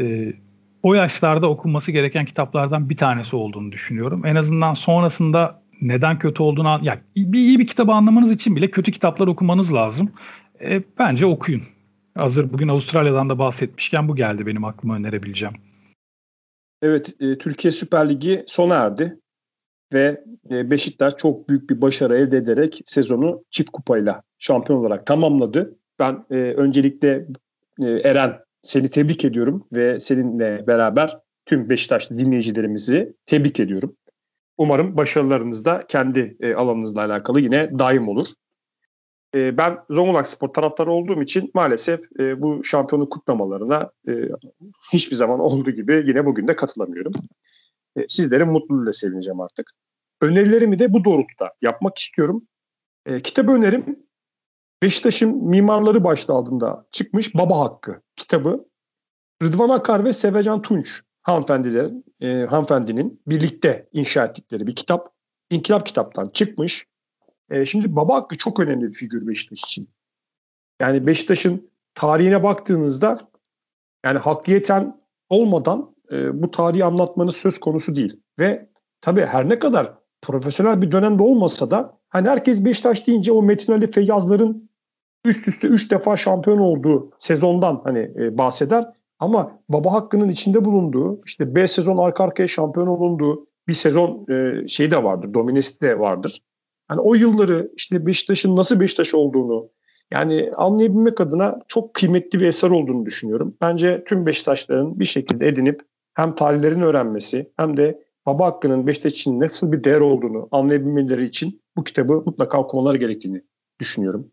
[0.00, 0.32] Ee,
[0.82, 4.26] o yaşlarda okunması gereken kitaplardan bir tanesi olduğunu düşünüyorum.
[4.26, 8.92] En azından sonrasında neden kötü olduğunu ya bir iyi bir kitabı anlamanız için bile kötü
[8.92, 10.10] kitaplar okumanız lazım.
[10.60, 11.62] E, bence okuyun.
[12.18, 15.54] Hazır bugün Avustralya'dan da bahsetmişken bu geldi benim aklıma önerebileceğim.
[16.82, 19.20] Evet, e, Türkiye Süper Ligi sona erdi
[19.92, 25.78] ve e, Beşiktaş çok büyük bir başarı elde ederek sezonu çift kupayla şampiyon olarak tamamladı.
[25.98, 27.26] Ben e, öncelikle
[27.80, 33.96] e, Eren seni tebrik ediyorum ve seninle beraber tüm Beşiktaşlı dinleyicilerimizi tebrik ediyorum.
[34.56, 38.28] Umarım başarılarınız da kendi e, alanınızla alakalı yine daim olur.
[39.34, 44.12] E, ben Zonguldak Spor taraftarı olduğum için maalesef e, bu şampiyonluk kutlamalarına e,
[44.92, 47.12] hiçbir zaman olduğu gibi yine bugün de katılamıyorum.
[47.96, 49.70] E, sizlerin mutluluğuyla sevineceğim artık.
[50.20, 52.46] Önerilerimi de bu doğrultuda yapmak istiyorum.
[53.06, 54.08] E, kitabı önerim
[54.82, 58.68] Beşiktaş'ın mimarları başlığı altında çıkmış Baba Hakkı kitabı.
[59.42, 65.08] Rıdvan Akar ve Sevecan Tunç hanımefendilerin, e, hanımefendinin birlikte inşa ettikleri bir kitap.
[65.50, 66.86] İnkılap kitaptan çıkmış.
[67.50, 69.88] E, şimdi Baba Hakkı çok önemli bir figür Beşiktaş için.
[70.80, 73.18] Yani Beşiktaş'ın tarihine baktığınızda
[74.04, 78.20] yani hakkiyeten olmadan e, bu tarihi anlatmanız söz konusu değil.
[78.38, 78.68] Ve
[79.00, 83.72] tabii her ne kadar profesyonel bir dönemde olmasa da hani herkes Beşiktaş deyince o Metin
[83.72, 84.70] Ali Feyyazların
[85.24, 88.92] üst üste 3 defa şampiyon olduğu sezondan hani e, bahseder.
[89.18, 94.68] Ama Baba Hakkı'nın içinde bulunduğu işte 5 sezon arka arkaya şampiyon olunduğu bir sezon e,
[94.68, 95.34] şeyi de vardır.
[95.34, 96.40] Dominesi de vardır.
[96.90, 99.68] Yani o yılları işte Beşiktaş'ın nasıl Beşiktaş olduğunu
[100.12, 103.56] yani anlayabilmek adına çok kıymetli bir eser olduğunu düşünüyorum.
[103.60, 105.80] Bence tüm Beşiktaşların bir şekilde edinip
[106.14, 111.62] hem tarihlerini öğrenmesi hem de Baba Hakkı'nın Beşiktaş için nasıl bir değer olduğunu anlayabilmeleri için
[111.76, 113.42] bu kitabı mutlaka okumaları gerektiğini
[113.80, 114.30] düşünüyorum.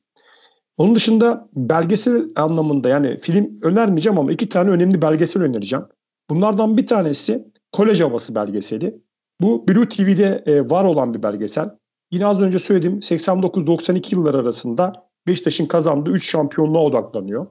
[0.77, 5.85] Onun dışında belgesel anlamında yani film önermeyeceğim ama iki tane önemli belgesel önereceğim.
[6.29, 9.01] Bunlardan bir tanesi Kolej Havası belgeseli.
[9.41, 11.69] Bu Blue TV'de e, var olan bir belgesel.
[12.11, 17.47] Yine az önce söylediğim 89-92 yıllar arasında Beşiktaş'ın kazandığı 3 şampiyonluğa odaklanıyor.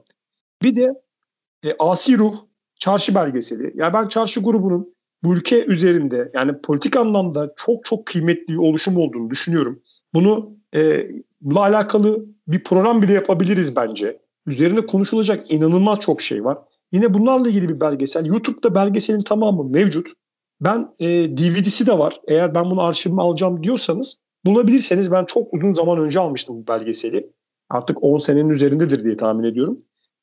[0.61, 1.01] Bir de
[1.63, 2.35] e, Asi Ruh
[2.79, 3.73] çarşı belgeseli.
[3.75, 8.97] Yani ben çarşı grubunun bu ülke üzerinde yani politik anlamda çok çok kıymetli bir oluşum
[8.97, 9.81] olduğunu düşünüyorum.
[10.13, 11.07] Bunu e,
[11.41, 14.19] bununla alakalı bir program bile yapabiliriz bence.
[14.45, 16.57] Üzerine konuşulacak inanılmaz çok şey var.
[16.91, 18.25] Yine bunlarla ilgili bir belgesel.
[18.25, 20.07] YouTube'da belgeselin tamamı mevcut.
[20.61, 22.21] Ben e, DVD'si de var.
[22.27, 27.29] Eğer ben bunu arşivime alacağım diyorsanız bulabilirseniz ben çok uzun zaman önce almıştım bu belgeseli.
[27.69, 29.77] Artık 10 senenin üzerindedir diye tahmin ediyorum.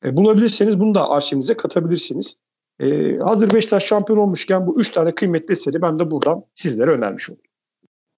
[0.05, 2.37] E, bulabilirseniz bunu da arşivinize katabilirsiniz.
[2.79, 7.29] E, hazır Beşiktaş şampiyon olmuşken bu 3 tane kıymetli eseri ben de buradan sizlere önermiş
[7.29, 7.41] oldum.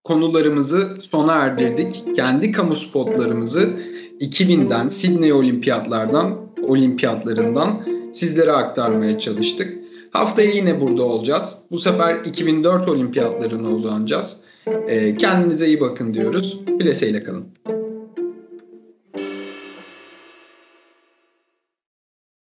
[0.04, 2.16] Konularımızı sona erdirdik.
[2.16, 3.70] Kendi kamu spotlarımızı
[4.20, 6.38] 2000'den Sydney olimpiyatlardan,
[6.68, 9.74] olimpiyatlarından sizlere aktarmaya çalıştık.
[10.12, 11.58] Haftaya yine burada olacağız.
[11.72, 14.42] Bu sefer 2004 olimpiyatlarına uzanacağız.
[15.20, 16.62] Kendinize iyi bakın diyoruz.
[16.68, 17.46] Bileseyle kalın.